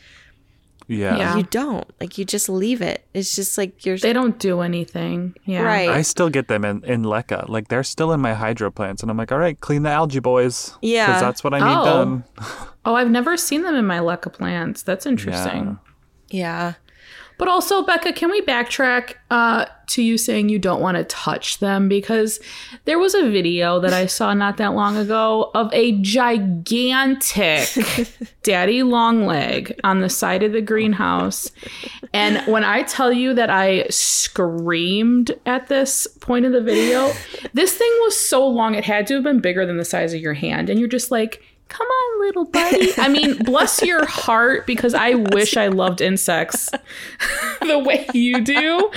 [0.87, 1.17] Yeah.
[1.17, 1.37] Yeah.
[1.37, 1.87] You don't.
[2.01, 3.05] Like you just leave it.
[3.13, 5.35] It's just like you're They don't do anything.
[5.45, 5.61] Yeah.
[5.61, 5.87] right.
[5.89, 7.47] I still get them in, in Leca.
[7.47, 9.03] Like they're still in my hydro plants.
[9.03, 10.75] And I'm like, all right, clean the algae, boys.
[10.81, 11.05] Yeah.
[11.05, 11.85] Because that's what I need Oh.
[11.85, 12.23] done.
[12.85, 14.81] Oh, I've never seen them in my leca plants.
[14.81, 15.77] That's interesting.
[16.29, 16.39] Yeah.
[16.39, 16.73] yeah.
[17.39, 21.59] But also, Becca, can we backtrack uh, to you saying you don't want to touch
[21.59, 21.87] them?
[21.87, 22.41] Because
[22.83, 27.69] there was a video that I saw not that long ago of a gigantic
[28.43, 31.49] daddy long leg on the side of the greenhouse.
[32.13, 37.09] And when I tell you that I screamed at this point of the video,
[37.53, 40.19] this thing was so long, it had to have been bigger than the size of
[40.19, 40.69] your hand.
[40.69, 42.89] And you're just like, Come on, little buddy.
[42.97, 46.69] I mean, bless your heart because I wish I loved insects
[47.61, 48.91] the way you do.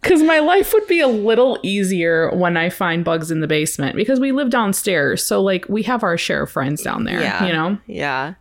[0.00, 3.96] Because my life would be a little easier when I find bugs in the basement
[3.96, 5.24] because we live downstairs.
[5.24, 7.46] So, like, we have our share of friends down there, Yeah.
[7.46, 7.78] you know?
[7.86, 8.34] Yeah.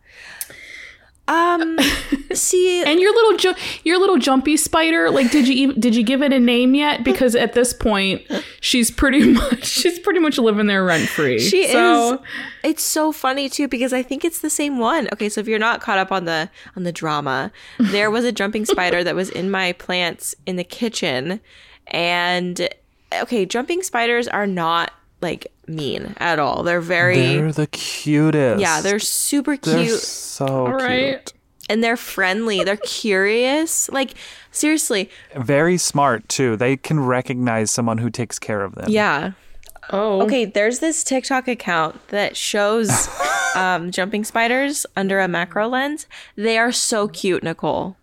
[1.28, 1.78] Um.
[2.36, 2.84] see.
[2.84, 6.21] And your little ju- your little jumpy spider, like did you even, did you give
[6.21, 7.03] it a name yet?
[7.03, 8.21] Because at this point,
[8.59, 11.39] she's pretty much she's pretty much living there rent free.
[11.39, 12.19] She so, is.
[12.63, 15.07] It's so funny too because I think it's the same one.
[15.13, 18.32] Okay, so if you're not caught up on the on the drama, there was a
[18.32, 21.39] jumping spider that was in my plants in the kitchen,
[21.88, 22.69] and
[23.13, 24.91] okay, jumping spiders are not
[25.24, 26.61] like mean at all.
[26.63, 28.61] They're very They're the cutest.
[28.61, 29.63] yeah, they're super cute.
[29.76, 31.26] They're cute so right.
[31.26, 31.34] cute.
[31.69, 32.63] and they're friendly.
[32.63, 33.89] They're curious.
[33.89, 34.13] Like
[34.51, 36.55] seriously, Very smart too.
[36.57, 38.86] They can recognize someone who takes care of them.
[38.89, 39.32] yeah.
[39.89, 43.09] Oh, Okay, there's this TikTok account that shows
[43.55, 46.07] um, jumping spiders under a macro lens.
[46.38, 47.97] They are so cute, Nicole.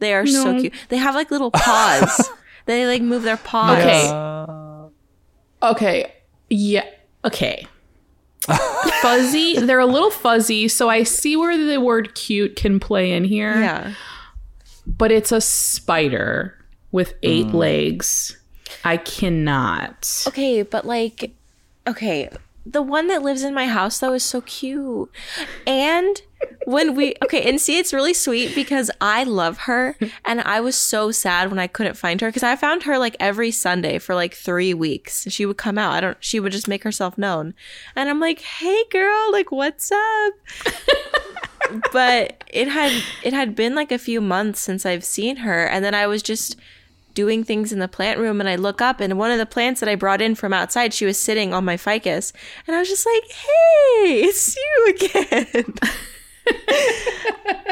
[0.00, 0.72] They are so cute.
[0.88, 2.28] They have like little paws.
[2.66, 3.78] they like move their paws.
[3.78, 4.08] Okay.
[4.08, 4.61] Uh,
[5.62, 6.12] Okay.
[6.50, 6.86] Yeah.
[7.24, 7.66] Okay.
[9.02, 9.58] fuzzy.
[9.58, 13.60] They're a little fuzzy, so I see where the word cute can play in here.
[13.60, 13.94] Yeah.
[14.86, 16.56] But it's a spider
[16.90, 17.56] with eight hmm.
[17.56, 18.38] legs.
[18.84, 20.24] I cannot.
[20.26, 21.32] Okay, but like,
[21.86, 22.30] okay,
[22.64, 25.10] the one that lives in my house though is so cute.
[25.66, 26.20] And
[26.64, 30.76] when we okay, and see, it's really sweet because I love her, and I was
[30.76, 34.14] so sad when I couldn't find her because I found her like every Sunday for
[34.14, 35.26] like three weeks.
[35.28, 35.92] She would come out.
[35.92, 36.18] I don't.
[36.20, 37.54] She would just make herself known,
[37.96, 40.32] and I'm like, "Hey, girl, like, what's up?"
[41.92, 45.84] but it had it had been like a few months since I've seen her, and
[45.84, 46.56] then I was just
[47.14, 49.80] doing things in the plant room and I look up and one of the plants
[49.80, 52.32] that I brought in from outside, she was sitting on my ficus.
[52.66, 55.74] And I was just like, hey, it's you again.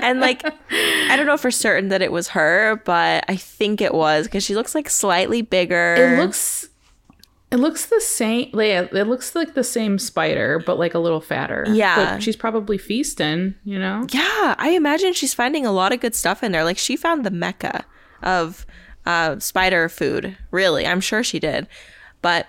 [0.02, 3.94] and like, I don't know for certain that it was her, but I think it
[3.94, 5.94] was because she looks like slightly bigger.
[5.96, 6.68] It looks
[7.50, 11.20] it looks the same like, it looks like the same spider, but like a little
[11.20, 11.66] fatter.
[11.68, 12.14] Yeah.
[12.14, 14.06] But she's probably feasting, you know?
[14.10, 16.62] Yeah, I imagine she's finding a lot of good stuff in there.
[16.62, 17.84] Like she found the mecca
[18.22, 18.66] of
[19.06, 20.36] uh, spider food.
[20.50, 21.66] Really, I'm sure she did.
[22.22, 22.46] But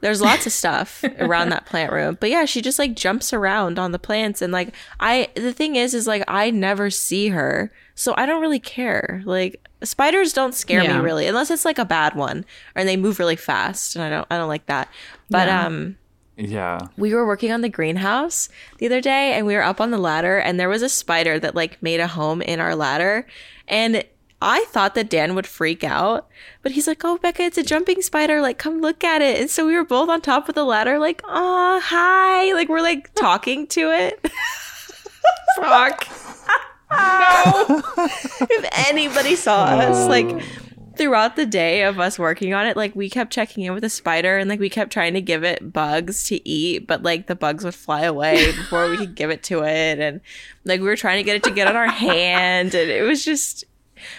[0.00, 2.16] There's lots of stuff around that plant room.
[2.20, 5.76] But yeah, she just like jumps around on the plants and like I the thing
[5.76, 7.70] is is like I never see her.
[7.94, 9.22] So I don't really care.
[9.24, 10.98] Like spiders don't scare Yeah.
[10.98, 14.10] me really unless it's like a bad one and they move really fast and I
[14.10, 14.88] don't I don't like that.
[15.30, 15.66] But Yeah.
[15.66, 15.96] um
[16.36, 16.80] Yeah.
[16.96, 19.98] we were working on the greenhouse the other day and we were up on the
[19.98, 23.24] ladder and there was a spider that like made a home in our ladder
[23.68, 24.02] and
[24.42, 26.28] I thought that Dan would freak out,
[26.62, 28.40] but he's like, "Oh, Becca, it's a jumping spider.
[28.40, 30.98] Like, come look at it." And so we were both on top of the ladder,
[30.98, 34.20] like, "Oh, hi!" Like we're like talking to it.
[35.56, 36.08] Fuck.
[36.90, 37.82] No.
[37.96, 40.42] if anybody saw us, like
[40.96, 43.88] throughout the day of us working on it, like we kept checking in with the
[43.88, 47.34] spider and like we kept trying to give it bugs to eat, but like the
[47.34, 49.98] bugs would fly away before we could give it to it.
[50.00, 50.20] And
[50.64, 52.74] like we were trying to get it to get on our hand.
[52.74, 53.64] And it was just,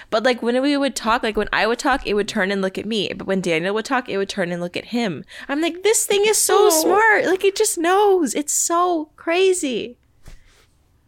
[0.09, 2.61] but like when we would talk, like when I would talk, it would turn and
[2.61, 3.11] look at me.
[3.13, 5.23] But when Daniel would talk, it would turn and look at him.
[5.47, 7.25] I'm like, this thing is so smart.
[7.25, 8.33] Like it just knows.
[8.35, 9.97] It's so crazy.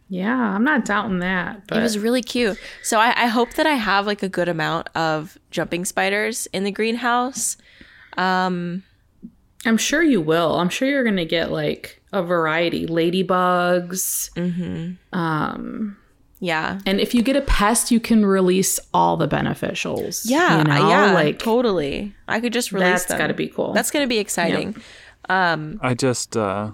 [0.08, 1.66] Yeah, I'm not doubting that.
[1.66, 2.58] But It was really cute.
[2.82, 6.64] So I, I hope that I have like a good amount of jumping spiders in
[6.64, 7.56] the greenhouse.
[8.16, 8.82] Um
[9.64, 10.60] I'm sure you will.
[10.60, 14.30] I'm sure you're going to get like a variety ladybugs.
[16.38, 16.80] Yeah.
[16.84, 20.22] And if you get a pest, you can release all the beneficials.
[20.24, 20.58] Yeah.
[20.58, 20.88] You know?
[20.88, 21.12] Yeah.
[21.12, 22.14] Like, totally.
[22.28, 23.18] I could just release that's them.
[23.18, 23.72] got to be cool.
[23.72, 24.76] That's going to be exciting.
[25.28, 26.70] I just uh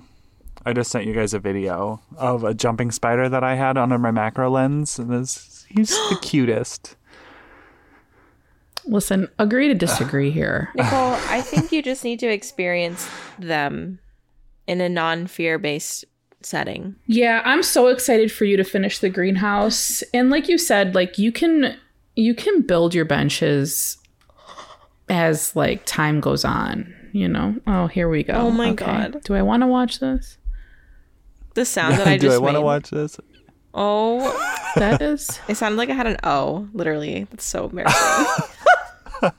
[0.65, 3.99] I just sent you guys a video of a jumping spider that I had under
[3.99, 6.97] my macro lens and this he's the cutest.
[8.85, 10.71] Listen, agree to disagree here.
[10.75, 13.09] Nicole, I think you just need to experience
[13.39, 13.99] them
[14.67, 16.05] in a non fear based
[16.47, 16.95] setting.
[17.07, 20.03] Yeah, I'm so excited for you to finish the greenhouse.
[20.15, 21.77] And like you said, like you can
[22.17, 23.99] you can build your benches
[25.09, 27.57] as like time goes on, you know.
[27.67, 28.35] Oh, here we go.
[28.35, 28.85] Oh my Okay.
[28.85, 29.23] God.
[29.25, 30.39] Do I want to watch this?
[31.55, 33.19] The sound that I just Do I want to watch this?
[33.75, 34.21] Oh,
[34.77, 36.69] That is it sounded like I had an O.
[36.73, 38.45] Literally, that's so embarrassing.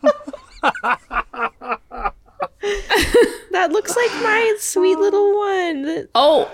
[3.52, 5.82] that looks like my sweet little one.
[5.84, 6.50] That- Oh,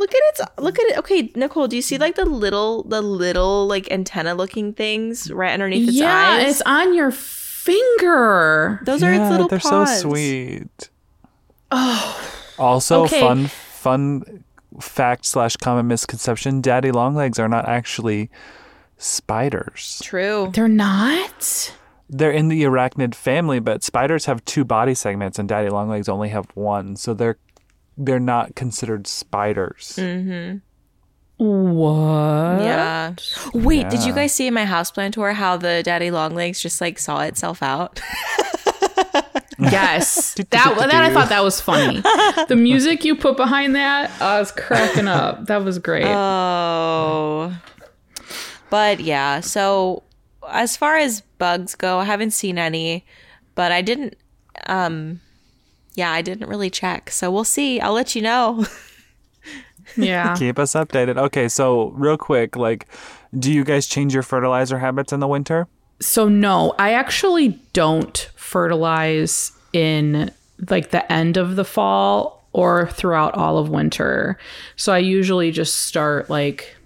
[0.00, 0.40] Look at its.
[0.58, 0.98] Look at it.
[0.98, 5.52] Okay, Nicole, do you see like the little, the little like antenna looking things right
[5.52, 6.42] underneath its yeah, eyes?
[6.42, 8.80] Yeah, it's on your finger.
[8.84, 10.00] Those are its Yeah, little they're paws.
[10.00, 10.90] so sweet.
[11.70, 12.32] Oh.
[12.58, 13.20] Also, Okay.
[13.20, 14.44] fun fun
[14.80, 18.30] fact slash common misconception: daddy long legs are not actually
[18.96, 20.00] spiders.
[20.02, 20.50] True.
[20.54, 21.74] They're not.
[22.08, 26.08] They're in the arachnid family, but spiders have two body segments, and daddy long legs
[26.08, 26.96] only have one.
[26.96, 27.38] So they're
[28.04, 29.94] they're not considered spiders.
[29.96, 30.62] Mm.
[31.36, 32.62] What?
[32.62, 33.14] Yeah.
[33.54, 36.80] Wait, did you guys see in my houseplant tour how the daddy long legs just
[36.80, 38.00] like saw itself out?
[39.60, 40.34] Yes.
[40.50, 42.00] that that I thought that was funny.
[42.48, 45.46] The music you put behind that, I was cracking up.
[45.46, 46.06] That was great.
[46.06, 47.54] Oh.
[48.70, 50.02] But yeah, so
[50.48, 53.04] as far as bugs go, I haven't seen any,
[53.54, 54.16] but I didn't
[54.66, 55.20] um
[55.94, 57.10] yeah, I didn't really check.
[57.10, 57.80] So we'll see.
[57.80, 58.66] I'll let you know.
[59.96, 60.34] yeah.
[60.38, 61.16] Keep us updated.
[61.16, 62.86] Okay, so real quick, like,
[63.38, 65.68] do you guys change your fertilizer habits in the winter?
[66.00, 70.30] So no, I actually don't fertilize in
[70.68, 74.38] like the end of the fall or throughout all of winter.
[74.76, 76.76] So I usually just start like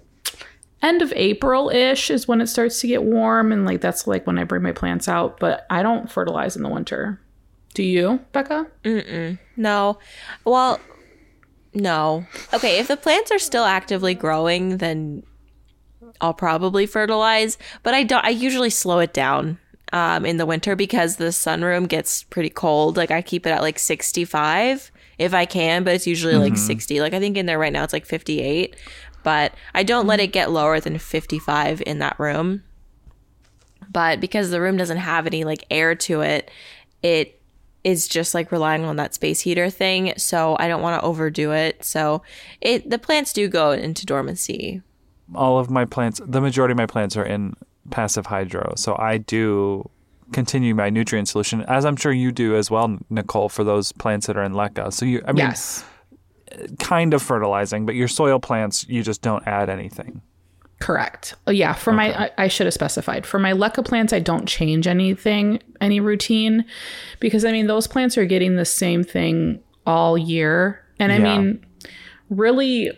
[0.81, 4.37] end of April-ish is when it starts to get warm and like that's like when
[4.37, 7.19] I bring my plants out, but I don't fertilize in the winter.
[7.75, 8.67] Do you, Becca?
[9.57, 9.99] No.
[10.45, 10.79] Well,
[11.73, 12.25] no.
[12.53, 15.23] Okay, if the plants are still actively growing, then
[16.21, 19.59] I'll probably fertilize, but I don't I usually slow it down
[19.91, 22.95] um in the winter because the sunroom gets pretty cold.
[22.95, 27.01] Like I keep it at like 65 if I can, but it's usually like 60.
[27.01, 28.75] Like I think in there right now it's like 58,
[29.23, 32.63] but I don't let it get lower than 55 in that room.
[33.91, 36.49] But because the room doesn't have any like air to it,
[37.03, 37.34] it
[37.85, 40.11] is just like relying on that space heater thing.
[40.17, 41.85] So I don't want to overdo it.
[41.85, 42.23] So
[42.59, 44.81] it the plants do go into dormancy.
[45.33, 47.53] all of my plants, the majority of my plants are in
[47.89, 48.73] passive hydro.
[48.75, 49.89] So I do
[50.31, 54.27] continue my nutrient solution, as I'm sure you do as well, Nicole, for those plants
[54.27, 54.91] that are in LECA.
[54.91, 55.83] So you, I mean, yes.
[56.79, 60.21] kind of fertilizing, but your soil plants, you just don't add anything.
[60.79, 61.35] Correct.
[61.47, 61.73] Oh, yeah.
[61.73, 63.25] For my, I, I should have specified.
[63.25, 66.65] For my leca plants, I don't change anything, any routine,
[67.19, 71.37] because I mean those plants are getting the same thing all year, and I Yeah.
[71.37, 71.65] mean,
[72.29, 72.91] really,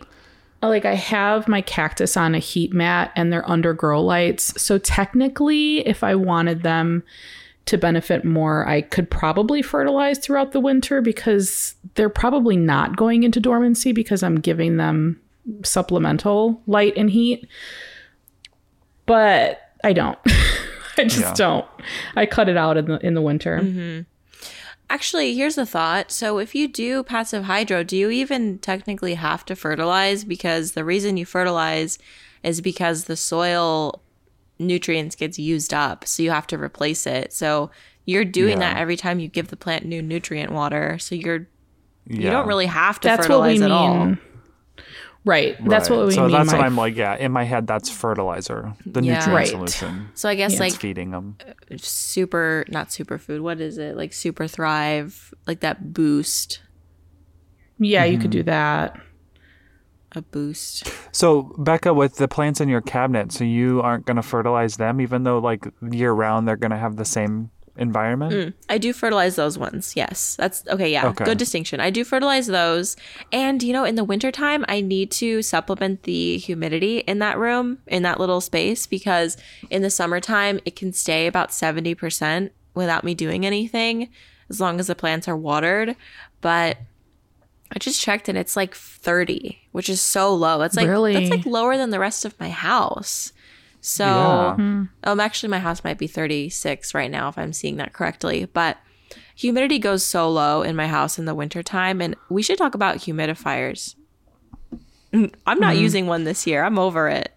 [0.62, 4.78] like I have my cactus on a heat mat and they're under grow lights, so
[4.80, 7.04] technically, if I wanted them
[7.66, 13.24] to benefit more, I could probably fertilize throughout the winter because they're probably not going
[13.24, 15.20] into dormancy because I'm giving them
[15.64, 17.48] supplemental light and heat.
[19.06, 20.18] But I don't.
[20.98, 21.34] I just Yeah.
[21.36, 21.66] don't.
[22.16, 23.60] I cut it out in the in the winter.
[23.62, 24.02] Mm-hmm.
[24.89, 26.12] Actually, here's a thought.
[26.12, 30.24] So, if you do passive hydro, do you even technically have to fertilize?
[30.24, 32.00] Because the reason you fertilize
[32.41, 34.02] is because the soil
[34.60, 37.34] nutrients gets used up, so you have to replace it.
[37.34, 37.70] So,
[38.06, 38.74] you're doing Yeah.
[38.74, 40.98] that every time you give the plant new nutrient water.
[41.00, 41.48] So you're
[42.10, 43.64] you don't really have to That's what we fertilize mean.
[43.64, 44.18] at all.
[45.28, 45.58] Right.
[45.66, 45.98] That's Right.
[45.98, 46.32] what we so mean.
[46.32, 46.96] So that's what I'm like.
[46.96, 49.16] Yeah, in my head, that's fertilizer, the Yeah.
[49.16, 49.48] nutrient Right.
[49.50, 50.08] solution.
[50.16, 50.60] So I guess Yeah.
[50.62, 51.36] like It's feeding them.
[51.76, 53.42] super not superfood.
[53.42, 53.98] What is it?
[53.98, 56.62] Like super thrive, like that boost,
[57.80, 58.22] Yeah, you Mm-hmm.
[58.24, 58.96] could do that.
[60.16, 60.90] a boost.
[61.12, 65.02] So Becca, with the plants in your cabinet, so you aren't going to fertilize them,
[65.02, 68.34] even though like year round they're going to have the same environment.
[68.34, 69.94] Mm, I do fertilize those ones.
[69.96, 70.36] Yes.
[70.36, 70.92] That's okay.
[70.92, 71.08] Yeah.
[71.08, 71.26] Okay.
[71.26, 71.80] Good distinction.
[71.80, 72.96] I do fertilize those.
[73.32, 77.80] And, you know, in the wintertime, I need to supplement the humidity in that room,
[77.88, 79.38] in that little space, because
[79.70, 84.10] in the summertime, it can stay about 70% without me doing anything
[84.50, 85.96] as long as the plants are watered.
[86.42, 86.78] But
[87.72, 90.62] I just checked and it's like 30, which is so low.
[90.62, 91.14] It's like, Really?
[91.14, 93.34] that's like lower than the rest of my house.
[93.88, 94.86] So, Yeah.
[95.06, 98.46] um, actually, my house might be 36 right now, if I'm seeing that correctly.
[98.52, 98.78] But
[99.34, 102.02] humidity goes so low in my house in the wintertime.
[102.02, 103.96] And we should talk about humidifiers.
[105.14, 106.64] I'm not using one this year.
[106.66, 107.32] I'm over it.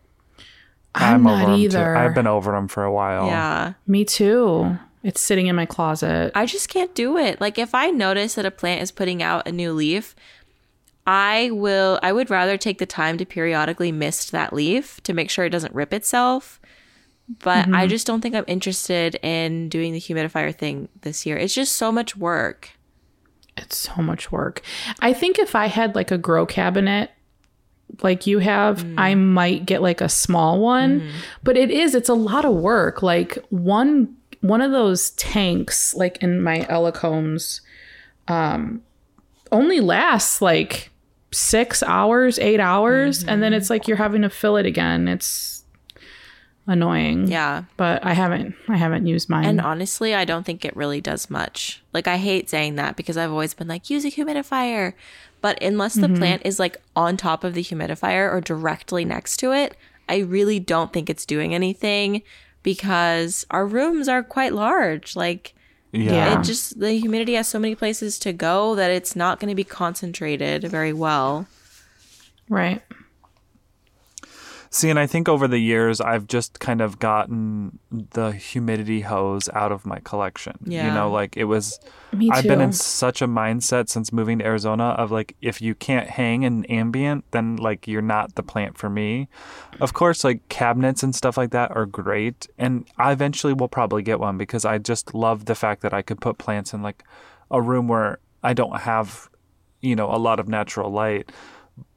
[0.93, 1.63] I'm, not over 'em too.
[1.63, 1.97] either.
[1.97, 3.27] I've been over them for a while.
[3.27, 3.75] Yeah.
[3.87, 4.77] Me too.
[5.05, 6.33] It's sitting in my closet.
[6.35, 7.41] I just can't do it.
[7.41, 10.17] Like, if I notice that a plant is putting out a new leaf,
[11.13, 15.29] I will, I would rather take the time to periodically mist that leaf to make
[15.29, 16.61] sure it doesn't rip itself.
[17.41, 17.89] But I mm-hmm.
[17.89, 21.37] just don't think I'm interested in doing the humidifier thing this year.
[21.37, 22.71] It's just so much work.
[23.57, 24.63] It's so much work.
[25.01, 27.11] I think if I had like a grow cabinet
[28.05, 28.95] like you have, mm.
[28.97, 31.01] I might get like a small one.
[31.01, 31.11] Mm.
[31.43, 33.03] But it is, it's a lot of work.
[33.03, 37.63] Like one one of those tanks, like in my Elicombs,
[38.29, 38.83] um,
[39.51, 40.90] only lasts like
[41.33, 45.09] six hours, eight hours, and then it's like you're having to fill it again.
[45.09, 45.65] It's
[46.67, 47.27] annoying.
[47.29, 47.65] Yeah.
[47.77, 49.45] But I haven't I haven't used mine.
[49.45, 51.83] And honestly, I don't think it really does much.
[51.93, 54.95] Like, I hate saying that because I've always been like, use a humidifier.
[55.41, 56.17] But unless the mm-hmm.
[56.17, 59.77] plant is like on top of the humidifier or directly next to it,
[60.09, 62.23] I really don't think it's doing anything
[62.63, 65.17] because our rooms are quite large.
[65.17, 65.55] Like,
[65.93, 66.13] Yeah.
[66.13, 66.41] Yeah.
[66.41, 69.55] it just, the humidity has so many places to go that it's not going to
[69.55, 71.47] be concentrated very well.
[72.49, 72.83] right.
[74.73, 79.49] See, and I think over the years, I've just kind of gotten the humidity hose
[79.53, 80.59] out of my collection.
[80.65, 80.87] Yeah.
[80.87, 81.81] You know, like it was,
[82.13, 85.75] Me I've been in such a mindset since moving to Arizona of like, if you
[85.75, 89.29] can't hang in ambient, then like you're not the plant for me.
[89.81, 92.47] Of course, like cabinets and stuff like that are great.
[92.57, 96.03] And I eventually will probably get one because I just love the fact that I
[96.03, 97.03] could put plants in like
[97.51, 99.29] a room where I don't have,
[99.81, 101.33] you know, a lot of natural light.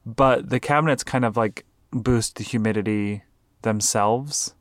[0.08, 3.24] But the cabinets kind of like boost the humidity
[3.62, 4.56] themselves.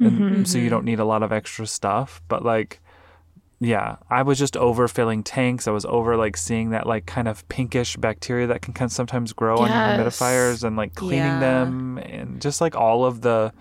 [0.00, 0.70] And mm-hmm, so you mm-hmm.
[0.70, 2.20] don't need a lot of extra stuff.
[2.28, 2.80] But like,
[3.60, 5.68] yeah, I was just overfilling tanks.
[5.68, 8.92] I was over like seeing that like kind of pinkish bacteria that can kind of
[8.92, 11.40] sometimes grow on your humidifiers and like cleaning Yeah.
[11.40, 13.52] them and just like all of the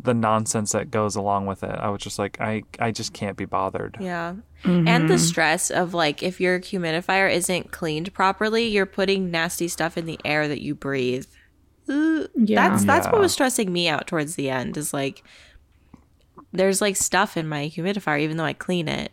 [0.00, 1.70] the nonsense that goes along with it.
[1.70, 3.96] I was just like, I I just can't be bothered.
[4.00, 4.34] Yeah.
[4.64, 5.16] And the mm-hmm.
[5.16, 10.20] stress of like if your humidifier isn't cleaned properly, you're putting nasty stuff in the
[10.24, 11.26] air that you breathe.
[11.88, 12.28] Ugh.
[12.36, 12.68] Yeah.
[12.68, 15.22] That's that's what was stressing me out towards the end is like
[16.52, 19.10] there's like stuff in my humidifier even though I clean it.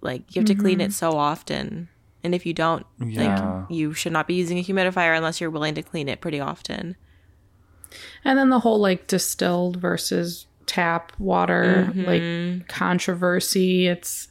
[0.00, 1.88] Like you have to clean it so often.
[2.24, 3.60] And if you don't, Yeah.
[3.60, 6.40] like you should not be using a humidifier unless you're willing to clean it pretty
[6.40, 6.96] often.
[8.24, 12.04] And then the whole like distilled versus tap water Mm-hmm.
[12.58, 13.86] like controversy.
[13.88, 14.28] It's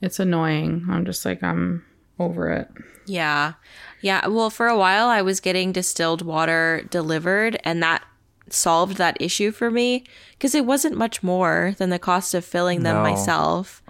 [0.00, 0.86] it's annoying.
[0.90, 1.84] I'm just like I'm
[2.20, 2.68] over it.
[3.06, 3.54] Yeah.
[4.00, 4.26] Yeah.
[4.26, 8.04] Well, for a while, I was getting distilled water delivered, and that
[8.50, 12.82] solved that issue for me because it wasn't much more than the cost of filling
[12.82, 13.02] them No.
[13.02, 13.82] myself.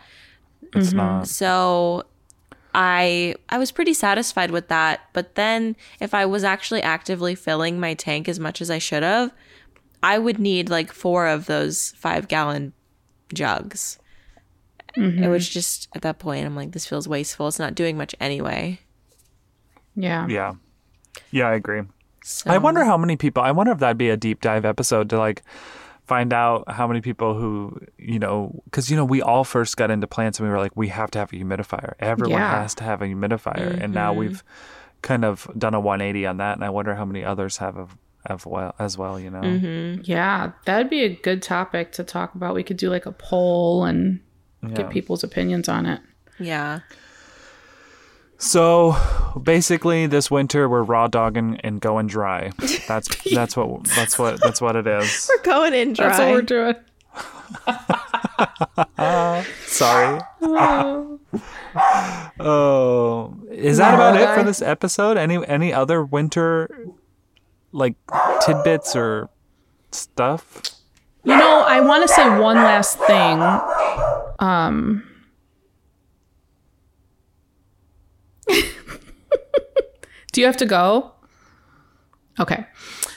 [0.74, 0.97] It's mm-hmm.
[0.97, 1.28] not.
[1.28, 2.05] So
[2.74, 5.01] I I was pretty satisfied with that.
[5.12, 9.02] But then if I was actually actively filling my tank as much as I should
[9.02, 9.32] have,
[10.02, 12.72] I would need like four of those five gallon
[13.32, 13.98] jugs.
[14.97, 15.22] Mm-hmm.
[15.22, 17.48] It was just at that point I'm like, this feels wasteful.
[17.48, 18.80] It's not doing much anyway.
[19.94, 20.27] Yeah.
[20.28, 20.55] Yeah.
[21.31, 21.82] Yeah, I agree.
[22.23, 23.43] So I wonder how many people.
[23.43, 25.43] I wonder if that'd be a deep dive episode to like
[26.06, 29.90] find out how many people who you know because you know we all first got
[29.90, 32.62] into plants and we were like we have to have a humidifier everyone Yeah.
[32.62, 34.20] has to have a humidifier and now mm-hmm.
[34.20, 34.43] we've
[35.02, 37.94] kind of done a 180 on that and i wonder how many others have of,
[38.24, 40.01] of well as well you know mm-hmm.
[40.05, 42.55] Yeah, that'd be a good topic to talk about.
[42.55, 44.20] We could do like a poll and
[44.62, 44.70] Yeah.
[44.70, 46.01] get people's opinions on it.
[46.39, 46.81] Yeah.
[48.39, 48.97] So
[49.43, 52.51] basically this winter we're raw dogging and going dry
[52.86, 56.09] that's that's what that's what that's what it is We're going in dry.
[56.09, 56.74] That's what we're doing.
[59.66, 60.20] sorry
[62.40, 66.69] oh is that about it for this episode any any other winter
[67.73, 67.94] like
[68.47, 69.28] tidbits or
[69.90, 70.62] stuff
[71.24, 73.43] You know, I want to say one last thing.
[74.39, 75.07] Um,
[80.32, 81.12] do you have to go?
[82.40, 82.64] Okay.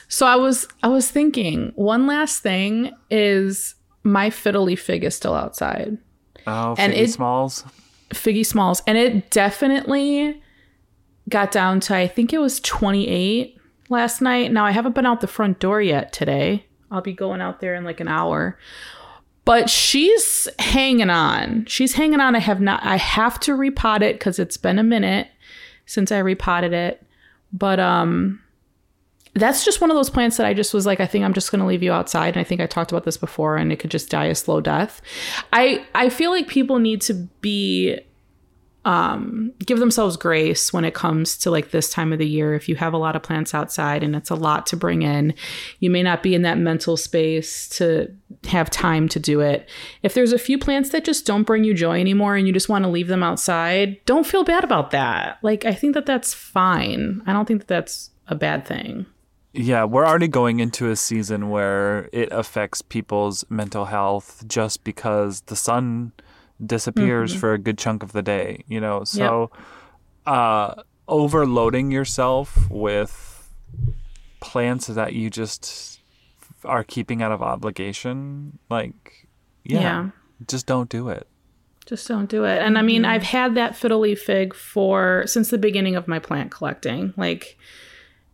[0.08, 5.34] So I was I was thinking one last thing is my fiddly fig is still
[5.34, 5.96] outside.
[6.46, 7.64] oh And Figgy it- smalls
[8.10, 10.42] Figgy Smalls, and it definitely
[11.30, 13.56] got down to I think it was 28
[13.88, 14.52] last night.
[14.52, 16.66] Now I haven't been out the front door yet today.
[16.90, 18.58] I'll be going out there in like an hour.
[19.44, 21.66] But she's hanging on.
[21.66, 22.36] She's hanging on.
[22.36, 25.28] I have not I have to repot it cuz it's been a minute
[25.86, 27.04] since I repotted it.
[27.52, 28.40] But um
[29.34, 31.50] that's just one of those plants that I just was like, I think I'm just
[31.50, 32.34] going to leave you outside.
[32.34, 34.60] And I think I talked about this before, and it could just die a slow
[34.60, 35.00] death.
[35.52, 37.98] I I feel like people need to be
[38.84, 42.54] um give themselves grace when it comes to like this time of the year.
[42.54, 45.34] If you have a lot of plants outside and it's a lot to bring in
[45.80, 48.12] you may not be in that mental space to
[48.46, 49.68] have time to do it.
[50.02, 52.68] If there's a few plants that just don't bring you joy anymore and you just
[52.68, 55.38] want to leave them outside don't feel bad about that.
[55.42, 57.22] Like i think that that's fine.
[57.26, 59.06] I don't think that that's a bad thing.
[59.54, 65.42] Yeah, we're already going into a season where it affects people's mental health just because
[65.42, 66.12] the sun
[66.64, 69.04] disappears for a good chunk of the day, you know.
[69.04, 69.50] So
[70.26, 70.74] uh
[71.08, 73.50] overloading yourself with
[74.40, 76.00] plants that you just
[76.64, 79.26] are keeping out of obligation, like
[79.64, 80.10] yeah, Yeah.
[80.48, 81.26] just don't do it.
[81.86, 82.62] Just don't do it.
[82.62, 86.52] And I mean, I've had that fiddly fig for since the beginning of my plant
[86.52, 87.12] collecting.
[87.16, 87.58] Like,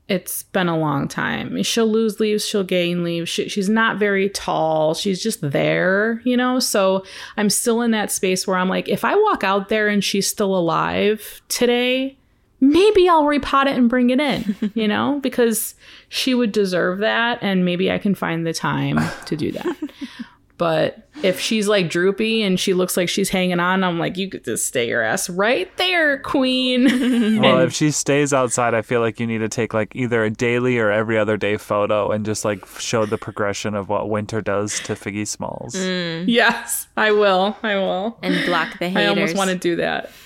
[0.09, 1.63] it's been a long time.
[1.63, 3.29] She'll lose leaves, she'll gain leaves.
[3.29, 4.95] She, she's not very tall.
[4.95, 5.51] She's just mm-hmm.
[5.51, 6.59] there, you know?
[6.61, 7.05] So
[7.37, 10.27] I'm still in that space where I'm like, if I walk out there and she's
[10.27, 12.17] still alive today,
[12.61, 15.21] maybe I'll repot it and bring it in, you know?
[15.23, 15.75] Because
[16.09, 17.39] she would deserve that.
[17.43, 19.77] And maybe I can find the time to do that.
[20.59, 24.29] But if she's like droopy and she looks like she's hanging on, I'm like, you
[24.29, 27.39] could just stay your ass right there, queen.
[27.39, 30.31] Well, if she stays outside, I feel like you need to take like either a
[30.31, 34.41] daily or every other day photo and just like show the progression of what winter
[34.41, 35.75] does to Figgy Smalls.
[35.77, 36.25] Mm.
[36.27, 37.57] yes, I will.
[37.63, 38.19] I will.
[38.23, 39.03] and block the haters.
[39.03, 40.11] I almost want to do that.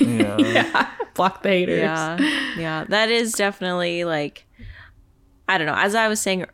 [0.00, 0.90] Yeah.
[1.14, 1.78] Block the haters.
[1.78, 2.16] Yeah,
[2.56, 4.44] yeah, that is definitely like,
[5.48, 5.76] I don't know.
[5.76, 6.46] As I was saying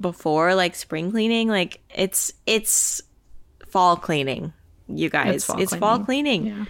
[0.00, 3.02] before, like spring cleaning, like it's it's
[3.68, 4.52] fall cleaning.
[4.88, 6.46] You guys, it's fall, cleaning.
[6.46, 6.64] Yeah.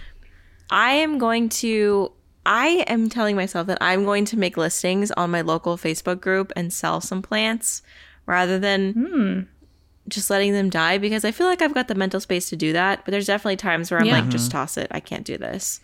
[0.69, 2.11] I am going to.
[2.45, 6.51] I am telling myself that I'm going to make listings on my local Facebook group
[6.55, 7.81] and sell some plants
[8.25, 9.47] rather than
[10.09, 12.73] just letting them die because I feel like I've got the mental space to do
[12.73, 13.05] that.
[13.05, 14.19] But there's definitely times where I'm Yeah.
[14.19, 14.57] like, just mm-hmm.
[14.57, 14.87] toss it.
[14.91, 15.79] I can't do this.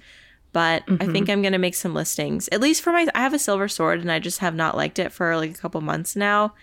[0.52, 3.08] But I think I'm going to make some listings, at least for my.
[3.14, 5.58] I have a silver sword and I just have not liked it for like a
[5.58, 6.56] couple months now.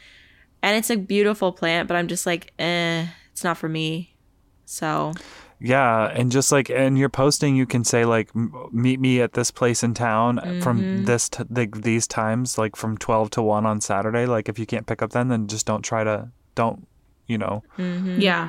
[0.66, 4.16] And it's a beautiful plant, but I'm just like, eh, it's not for me.
[4.64, 5.12] So
[5.60, 9.34] Yeah, and just like in your posting, you can say like, "M- "Meet me at
[9.34, 11.04] this place in town from mm-hmm.
[11.04, 14.66] this t- the, these times, like from twelve to one on Saturday." Like, if you
[14.66, 16.88] can't pick up then, then just don't try to don't,
[17.28, 18.20] you know, mm-hmm.
[18.20, 18.48] Yeah.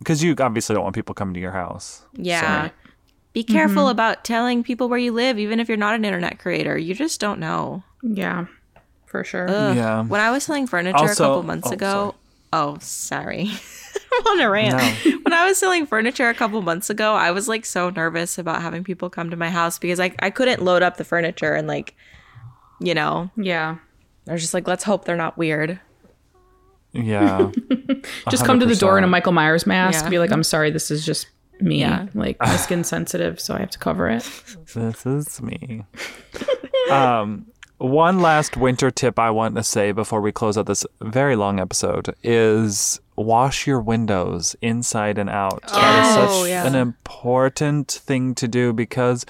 [0.00, 2.04] because you obviously don't want people coming to your house.
[2.14, 2.70] Yeah.
[3.34, 3.92] Be careful mm-hmm.
[3.92, 6.76] about telling people where you live, even if you're not an internet creator.
[6.76, 7.84] You just don't know.
[8.02, 8.46] Yeah.
[9.12, 9.46] For sure.
[9.48, 9.76] Ugh.
[9.76, 10.02] Yeah.
[10.02, 12.14] When I was selling furniture Also- a couple months oh, ago.
[12.50, 13.50] Oh, sorry.
[14.12, 15.04] I'm on a rant.
[15.04, 15.18] No.
[15.22, 18.60] When I was selling furniture a couple months ago, I was like so nervous about
[18.60, 21.68] having people come to my house because I, I couldn't load up the furniture and
[21.68, 21.94] like,
[22.80, 23.76] you know, yeah.
[24.28, 25.78] I was just like, let's hope they're not weird.
[26.92, 27.50] Yeah,
[28.30, 30.04] Just come to the door in a Michael Myers mask.
[30.04, 30.10] Yeah.
[30.10, 31.26] Be like, I'm sorry, this is just
[31.58, 31.80] me.
[31.80, 32.08] Yeah.
[32.12, 34.28] Like my skin's sensitive, so I have to cover it.
[34.74, 35.84] This is me.
[36.90, 37.46] um,
[37.82, 41.58] one last winter tip I want to say before we close out this very long
[41.60, 45.62] episode is wash your windows inside and out.
[45.68, 46.66] Oh, that is Oh, such yeah.
[46.66, 49.26] an important thing to do because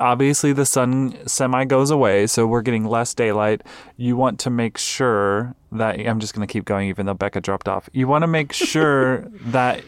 [0.00, 3.62] obviously the sun semi goes away, so we're getting less daylight.
[3.96, 7.40] You want to make sure that I'm just going to keep going, even though Becca
[7.40, 7.88] dropped off.
[7.92, 9.82] You want to make sure that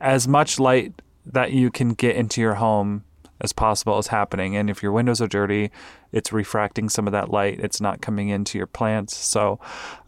[0.00, 3.04] as much light that you can get into your home
[3.40, 4.56] as possible is happening.
[4.56, 5.70] And if your windows are dirty,
[6.12, 7.60] it's refracting some of that light.
[7.60, 9.14] It's not coming into your plants.
[9.16, 9.60] So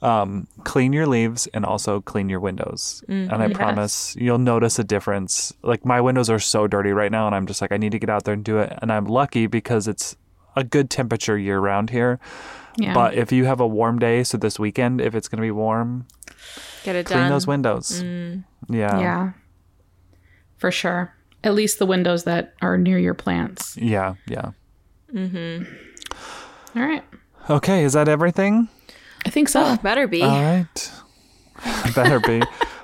[0.02, 3.04] um, clean your leaves and also clean your windows.
[3.08, 5.52] and I promise you'll notice a difference.
[5.62, 7.98] Like my windows are so dirty right now, and I'm just like, I need to
[7.98, 8.76] get out there and do it.
[8.82, 10.16] And I'm lucky because it's
[10.56, 12.18] a good temperature year round here.
[12.76, 12.94] Yeah.
[12.94, 15.50] But if you have a warm day, so this weekend, if it's going to be
[15.50, 16.06] warm,
[16.84, 17.12] Get it done.
[17.14, 17.30] clean done.
[17.30, 18.02] those windows.
[18.02, 18.42] Yeah.
[18.68, 19.32] yeah.
[20.56, 21.14] For sure.
[21.42, 23.76] At least the windows that are near your plants.
[23.76, 24.14] Yeah.
[24.26, 24.50] Yeah.
[25.12, 25.66] Mhm.
[26.76, 27.02] All right.
[27.48, 27.84] Okay.
[27.84, 28.68] Is that everything?
[29.26, 29.76] I think so.
[29.78, 30.22] Better be.
[30.22, 30.92] All right.
[31.94, 32.42] Better be.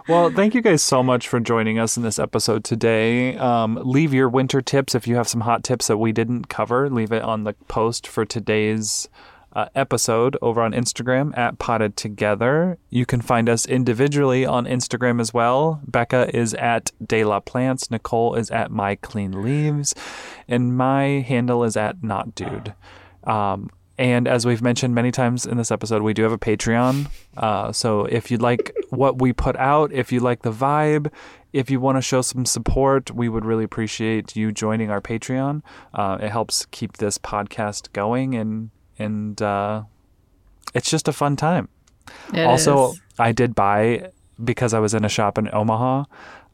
[0.09, 3.37] Well, thank you guys so much for joining us in this episode today.
[3.39, 6.89] Um, leave your winter tips if you have some hot tips that we didn't cover.
[6.89, 9.09] Leave it on the post for today's
[9.57, 12.77] uh, episode over on Instagram at Potted Together.
[12.91, 15.81] You can find us individually on Instagram as well.
[15.87, 17.91] Becca is at De La Plants.
[17.91, 19.95] Nicole is at My Clean Leaves,
[20.47, 22.75] and my handle is at Not Dude.
[23.25, 27.11] Um, and as we've mentioned many times in this episode, we do have a Patreon.
[27.35, 31.11] Uh, so if you'd like what we put out, if you like the vibe,
[31.55, 35.63] if you want to show some support, we would really appreciate you joining our Patreon.
[35.95, 39.83] Uh, it helps keep this podcast going, and and uh,
[40.75, 41.69] it's just a fun time.
[42.33, 43.01] It also, is.
[43.19, 44.11] I did buy
[44.43, 46.05] because I was in a shop in Omaha.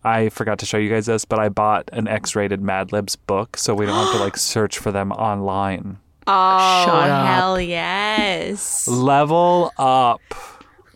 [0.05, 3.56] I forgot to show you guys this, but I bought an X-rated Mad Libs book,
[3.56, 5.98] so we don't have to like search for them online.
[6.27, 7.27] oh, Shut up.
[7.27, 8.89] hell yes.
[8.89, 10.20] Level up.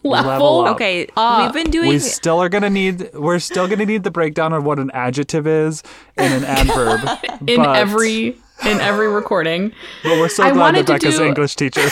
[0.02, 0.74] Level up.
[0.76, 1.88] Okay, Uh, we've been doing.
[1.88, 3.10] We still are gonna need.
[3.14, 5.82] We're still gonna need the breakdown of what an adjective is
[6.16, 7.00] and an adverb
[7.48, 9.72] in but- every in every recording.
[10.02, 11.82] But we're so I glad wanted that to Becca's do- English teacher.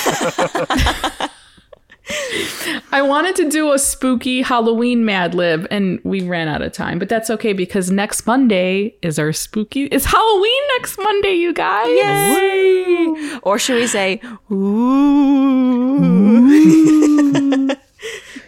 [2.92, 6.98] I wanted to do a spooky Halloween Mad Lib, and we ran out of time.
[6.98, 9.84] But that's okay because next Monday is our spooky.
[9.84, 11.86] It's Halloween next Monday, you guys.
[11.88, 13.38] Yay!
[13.42, 14.20] Or should we say,
[14.52, 16.10] ooh?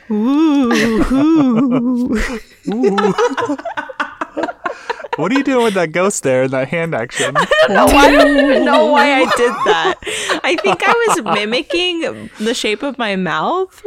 [5.16, 7.34] what are you doing with that ghost there and that hand action?
[7.68, 9.94] No, I don't even know why I did that.
[10.44, 13.82] I think I was mimicking the shape of my mouth.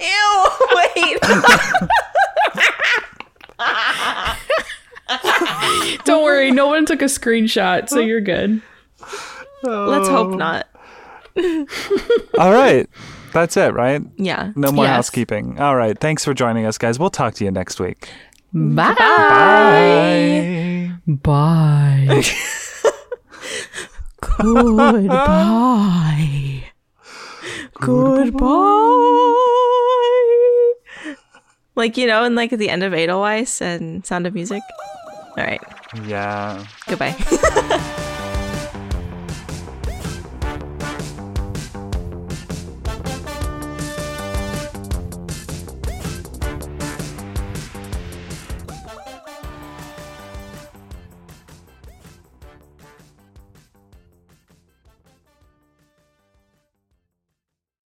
[0.00, 1.20] Ew, wait.
[6.04, 8.60] Don't worry, no one took a screenshot, so you're good.
[9.62, 10.66] Let's hope not.
[12.38, 12.88] All right,
[13.36, 14.02] that's it, right?
[14.16, 14.52] Yeah.
[14.56, 14.94] No more Yes.
[14.94, 15.60] housekeeping.
[15.60, 16.98] All right, thanks for joining us, guys.
[16.98, 18.08] We'll talk to you next week.
[18.52, 18.94] Bye.
[18.98, 20.90] Bye.
[21.06, 22.22] Bye.
[24.20, 25.06] Goodbye.
[27.80, 28.42] Goodbye.
[31.74, 34.62] Like, you know, and like at the end of Edelweiss and Sound of Music.
[35.36, 35.60] All right.
[36.06, 36.64] Yeah.
[36.88, 37.14] Goodbye.